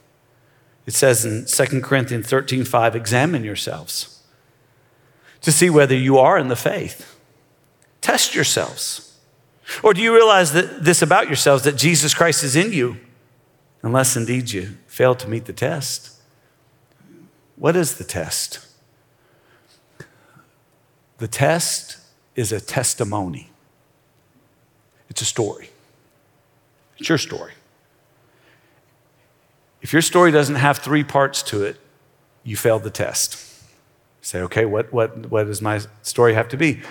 It 0.85 0.93
says 0.93 1.25
in 1.25 1.45
2 1.45 1.81
Corinthians 1.81 2.27
13 2.27 2.63
5, 2.63 2.95
examine 2.95 3.43
yourselves 3.43 4.21
to 5.41 5.51
see 5.51 5.69
whether 5.69 5.95
you 5.95 6.17
are 6.17 6.37
in 6.37 6.47
the 6.47 6.55
faith. 6.55 7.19
Test 8.01 8.35
yourselves. 8.35 9.14
Or 9.83 9.93
do 9.93 10.01
you 10.01 10.13
realize 10.13 10.53
that 10.53 10.83
this 10.83 11.01
about 11.01 11.27
yourselves 11.27 11.63
that 11.63 11.75
Jesus 11.75 12.13
Christ 12.13 12.43
is 12.43 12.55
in 12.55 12.71
you, 12.71 12.97
unless 13.81 14.15
indeed 14.15 14.51
you 14.51 14.77
fail 14.87 15.15
to 15.15 15.27
meet 15.27 15.45
the 15.45 15.53
test? 15.53 16.11
What 17.55 17.75
is 17.75 17.95
the 17.95 18.03
test? 18.03 18.65
The 21.17 21.27
test 21.27 21.97
is 22.35 22.51
a 22.51 22.59
testimony, 22.59 23.49
it's 25.09 25.21
a 25.21 25.25
story. 25.25 25.69
It's 26.97 27.09
your 27.09 27.17
story. 27.17 27.51
If 29.81 29.91
your 29.93 30.01
story 30.01 30.31
doesn't 30.31 30.55
have 30.55 30.77
three 30.77 31.03
parts 31.03 31.43
to 31.43 31.63
it, 31.63 31.77
you 32.43 32.55
failed 32.55 32.83
the 32.83 32.89
test. 32.89 33.37
say, 34.21 34.39
okay, 34.41 34.65
what, 34.65 34.93
what, 34.93 35.29
what 35.29 35.45
does 35.45 35.61
my 35.61 35.81
story 36.03 36.33
have 36.33 36.47
to 36.49 36.57
be? 36.57 36.81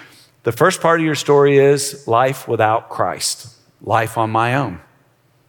The 0.44 0.52
first 0.52 0.83
part 0.83 1.00
of 1.00 1.07
your 1.07 1.14
story 1.14 1.57
is 1.57 2.07
life 2.07 2.46
without 2.46 2.90
Christ, 2.90 3.48
life 3.80 4.18
on 4.18 4.30
my 4.30 4.54
own. 4.54 4.80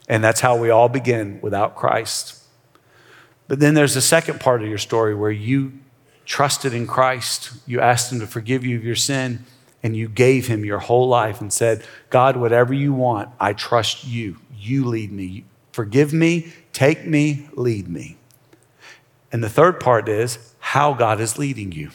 And 0.07 0.23
that's 0.23 0.39
how 0.39 0.57
we 0.57 0.69
all 0.69 0.87
begin 0.87 1.39
without 1.41 1.75
Christ. 1.75 2.41
But 3.49 3.59
then 3.59 3.73
there's 3.73 3.97
a 3.97 4.01
second 4.01 4.39
part 4.39 4.63
of 4.63 4.69
your 4.69 4.77
story 4.77 5.13
where 5.13 5.31
you 5.31 5.73
trusted 6.25 6.73
in 6.73 6.87
Christ, 6.87 7.51
you 7.67 7.81
asked 7.81 8.11
Him 8.11 8.21
to 8.21 8.27
forgive 8.27 8.65
you 8.65 8.77
of 8.77 8.85
your 8.85 8.95
sin, 8.95 9.45
and 9.83 9.97
you 9.97 10.07
gave 10.07 10.47
Him 10.47 10.63
your 10.63 10.79
whole 10.79 11.09
life 11.09 11.41
and 11.41 11.51
said, 11.51 11.83
God, 12.09 12.37
whatever 12.37 12.73
you 12.73 12.93
want, 12.93 13.29
I 13.37 13.51
trust 13.51 14.07
you. 14.07 14.37
You 14.57 14.85
lead 14.85 15.11
me. 15.11 15.43
Forgive 15.73 16.13
me, 16.13 16.53
take 16.71 17.05
me, 17.05 17.49
lead 17.53 17.89
me. 17.89 18.15
And 19.29 19.43
the 19.43 19.49
third 19.49 19.81
part 19.81 20.07
is 20.07 20.55
how 20.59 20.93
God 20.93 21.19
is 21.19 21.37
leading 21.37 21.73
you, 21.73 21.91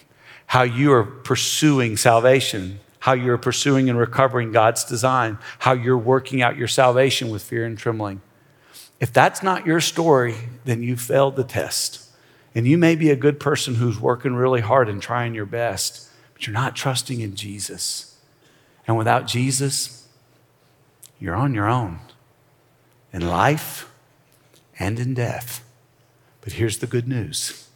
how 0.46 0.62
you 0.62 0.92
are 0.92 1.02
pursuing 1.02 1.96
salvation, 1.96 2.78
how 3.00 3.12
you're 3.12 3.38
pursuing 3.38 3.90
and 3.90 3.98
recovering 3.98 4.52
God's 4.52 4.84
design, 4.84 5.38
how 5.60 5.72
you're 5.72 5.98
working 5.98 6.42
out 6.42 6.56
your 6.56 6.68
salvation 6.68 7.30
with 7.30 7.42
fear 7.42 7.64
and 7.64 7.76
trembling. 7.76 8.20
If 9.00 9.12
that's 9.12 9.42
not 9.42 9.66
your 9.66 9.80
story, 9.80 10.34
then 10.64 10.82
you 10.82 10.96
failed 10.96 11.36
the 11.36 11.44
test. 11.44 12.06
And 12.54 12.66
you 12.66 12.76
may 12.76 12.96
be 12.96 13.10
a 13.10 13.16
good 13.16 13.40
person 13.40 13.76
who's 13.76 13.98
working 13.98 14.34
really 14.34 14.60
hard 14.60 14.88
and 14.88 15.00
trying 15.00 15.34
your 15.34 15.46
best, 15.46 16.08
but 16.34 16.46
you're 16.46 16.54
not 16.54 16.76
trusting 16.76 17.20
in 17.20 17.34
Jesus. 17.34 18.18
And 18.86 18.98
without 18.98 19.26
Jesus, 19.26 20.06
you're 21.18 21.36
on 21.36 21.54
your 21.54 21.68
own 21.68 22.00
in 23.12 23.26
life 23.26 23.90
and 24.78 24.98
in 24.98 25.14
death. 25.14 25.64
But 26.40 26.54
here's 26.54 26.78
the 26.78 26.86
good 26.86 27.08
news 27.08 27.68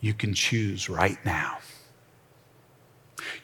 you 0.00 0.12
can 0.12 0.34
choose 0.34 0.88
right 0.90 1.18
now. 1.24 1.58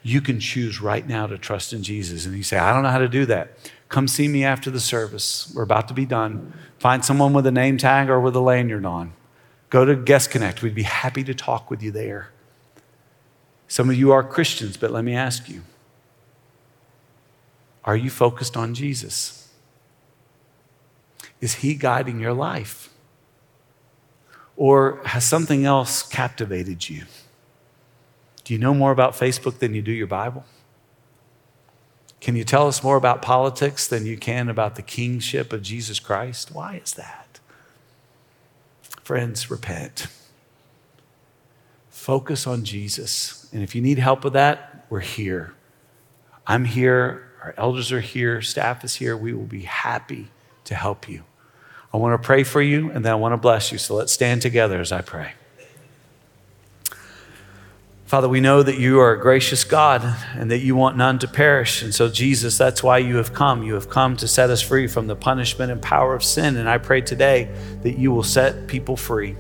You 0.03 0.21
can 0.21 0.41
choose 0.41 0.81
right 0.81 1.07
now 1.07 1.27
to 1.27 1.37
trust 1.37 1.73
in 1.73 1.83
Jesus. 1.83 2.27
And 2.27 2.37
you 2.37 2.43
say, 2.43 2.57
I 2.57 2.73
don't 2.73 2.83
know 2.83 2.91
how 2.91 2.99
to 2.99 3.09
do 3.09 3.27
that. 3.27 3.57
Come 3.89 4.09
see 4.09 4.29
me 4.29 4.45
after 4.45 4.71
the 4.71 4.81
service. 4.81 5.53
We're 5.55 5.63
about 5.63 5.89
to 5.89 5.95
be 5.95 6.07
done. 6.07 6.53
Find 6.79 7.05
someone 7.05 7.33
with 7.33 7.47
a 7.47 7.51
name 7.51 7.77
tag 7.77 8.09
or 8.09 8.21
with 8.21 8.37
a 8.37 8.41
lanyard 8.41 8.87
on. 8.87 9.13
Go 9.69 9.85
to 9.85 9.95
Guest 9.95 10.31
Connect. 10.31 10.63
We'd 10.63 10.75
be 10.75 10.85
happy 10.85 11.23
to 11.25 11.35
talk 11.35 11.71
with 11.71 11.83
you 11.83 11.91
there. 11.91 12.31
Some 13.69 13.91
of 13.91 13.97
you 13.97 14.11
are 14.11 14.25
Christians, 14.25 14.77
but 14.77 14.91
let 14.91 15.05
me 15.05 15.15
ask 15.15 15.49
you 15.49 15.63
are 17.85 17.97
you 17.97 18.11
focused 18.11 18.57
on 18.57 18.75
Jesus? 18.75 19.49
Is 21.41 21.55
He 21.55 21.75
guiding 21.75 22.21
your 22.21 22.35
life? 22.35 22.91
Or 24.57 25.01
has 25.07 25.25
something 25.25 25.65
else 25.65 26.03
captivated 26.03 26.89
you? 26.89 27.05
Do 28.51 28.55
you 28.55 28.59
know 28.59 28.75
more 28.75 28.91
about 28.91 29.13
Facebook 29.13 29.61
than 29.61 29.75
you 29.75 29.81
do 29.81 29.93
your 29.93 30.09
Bible? 30.09 30.45
Can 32.21 32.35
you 32.35 32.43
tell 32.43 32.67
us 32.67 32.83
more 32.83 32.97
about 32.97 33.23
politics 33.23 33.87
than 33.87 34.07
you 34.07 34.17
can 34.17 34.49
about 34.49 34.75
the 34.75 34.83
kingship 34.83 35.53
of 35.53 35.63
Jesus 35.63 36.01
Christ? 36.01 36.53
Why 36.53 36.81
is 36.83 36.95
that? 36.95 37.39
Friends, 39.05 39.53
repent. 39.53 40.09
Focus 41.91 42.45
on 42.45 42.65
Jesus. 42.65 43.49
And 43.53 43.63
if 43.63 43.77
you 43.77 43.81
need 43.81 44.01
help 44.01 44.25
with 44.25 44.33
that, 44.33 44.85
we're 44.91 44.99
here. 44.99 45.55
I'm 46.45 46.65
here. 46.65 47.31
Our 47.45 47.55
elders 47.57 47.93
are 47.93 48.01
here. 48.01 48.43
Staff 48.43 48.83
is 48.83 48.97
here. 48.97 49.17
We 49.17 49.33
will 49.33 49.45
be 49.45 49.63
happy 49.63 50.27
to 50.65 50.75
help 50.75 51.09
you. 51.09 51.23
I 51.95 51.99
want 51.99 52.21
to 52.21 52.27
pray 52.27 52.43
for 52.43 52.61
you 52.61 52.91
and 52.91 53.05
then 53.05 53.13
I 53.13 53.15
want 53.15 53.33
to 53.33 53.37
bless 53.37 53.71
you. 53.71 53.79
So 53.79 53.95
let's 53.95 54.13
stand 54.13 54.43
together 54.43 54.81
as 54.81 54.91
I 54.91 55.03
pray. 55.03 55.35
Father, 58.11 58.29
we 58.29 58.41
know 58.41 58.61
that 58.61 58.77
you 58.77 58.99
are 58.99 59.13
a 59.13 59.21
gracious 59.21 59.63
God 59.63 60.03
and 60.35 60.51
that 60.51 60.59
you 60.59 60.75
want 60.75 60.97
none 60.97 61.21
to 61.21 61.29
perish. 61.29 61.85
And 61.85 61.95
so, 61.95 62.09
Jesus, 62.09 62.59
that's 62.59 62.83
why 62.83 62.99
you 62.99 63.19
have 63.19 63.33
come. 63.33 63.63
You 63.63 63.75
have 63.75 63.89
come 63.89 64.17
to 64.17 64.27
set 64.27 64.51
us 64.51 64.61
free 64.61 64.89
from 64.89 65.07
the 65.07 65.15
punishment 65.15 65.71
and 65.71 65.81
power 65.81 66.13
of 66.13 66.25
sin. 66.25 66.57
And 66.57 66.69
I 66.69 66.79
pray 66.79 67.03
today 67.03 67.55
that 67.85 67.99
you 67.99 68.11
will 68.11 68.25
set 68.25 68.67
people 68.67 68.97
free. 68.97 69.37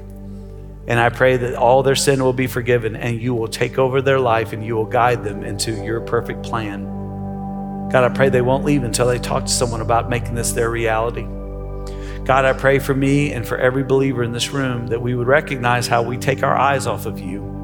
And 0.86 1.00
I 1.00 1.08
pray 1.08 1.36
that 1.36 1.56
all 1.56 1.82
their 1.82 1.96
sin 1.96 2.22
will 2.22 2.32
be 2.32 2.46
forgiven 2.46 2.94
and 2.94 3.20
you 3.20 3.34
will 3.34 3.48
take 3.48 3.76
over 3.76 4.00
their 4.00 4.20
life 4.20 4.52
and 4.52 4.64
you 4.64 4.76
will 4.76 4.86
guide 4.86 5.24
them 5.24 5.42
into 5.42 5.72
your 5.82 6.00
perfect 6.02 6.44
plan. 6.44 6.84
God, 7.90 8.04
I 8.04 8.14
pray 8.14 8.28
they 8.28 8.40
won't 8.40 8.64
leave 8.64 8.84
until 8.84 9.08
they 9.08 9.18
talk 9.18 9.46
to 9.46 9.52
someone 9.52 9.80
about 9.80 10.08
making 10.08 10.36
this 10.36 10.52
their 10.52 10.70
reality. 10.70 11.26
God, 12.24 12.44
I 12.44 12.52
pray 12.52 12.78
for 12.78 12.94
me 12.94 13.32
and 13.32 13.44
for 13.44 13.58
every 13.58 13.82
believer 13.82 14.22
in 14.22 14.30
this 14.30 14.50
room 14.50 14.86
that 14.86 15.02
we 15.02 15.16
would 15.16 15.26
recognize 15.26 15.88
how 15.88 16.04
we 16.04 16.16
take 16.16 16.44
our 16.44 16.56
eyes 16.56 16.86
off 16.86 17.06
of 17.06 17.18
you 17.18 17.59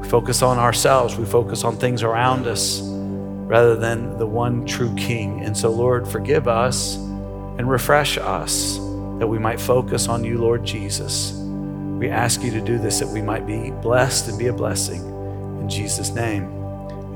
we 0.00 0.08
focus 0.08 0.42
on 0.42 0.58
ourselves, 0.58 1.16
we 1.16 1.26
focus 1.26 1.62
on 1.64 1.76
things 1.76 2.02
around 2.02 2.46
us 2.46 2.80
rather 2.82 3.76
than 3.76 4.16
the 4.18 4.26
one 4.26 4.64
true 4.64 4.94
King. 4.96 5.44
And 5.44 5.56
so, 5.56 5.70
Lord, 5.70 6.08
forgive 6.08 6.48
us 6.48 6.96
and 6.96 7.68
refresh 7.68 8.16
us 8.16 8.76
that 9.18 9.26
we 9.26 9.38
might 9.38 9.60
focus 9.60 10.08
on 10.08 10.24
you, 10.24 10.38
Lord 10.38 10.64
Jesus. 10.64 11.32
We 11.32 12.08
ask 12.08 12.42
you 12.42 12.50
to 12.52 12.60
do 12.60 12.78
this 12.78 13.00
that 13.00 13.08
we 13.08 13.20
might 13.20 13.46
be 13.46 13.70
blessed 13.70 14.28
and 14.28 14.38
be 14.38 14.46
a 14.46 14.52
blessing. 14.52 15.02
In 15.60 15.68
Jesus' 15.68 16.10
name, 16.10 16.44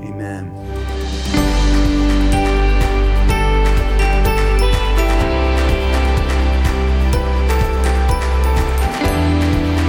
amen. 0.03 1.54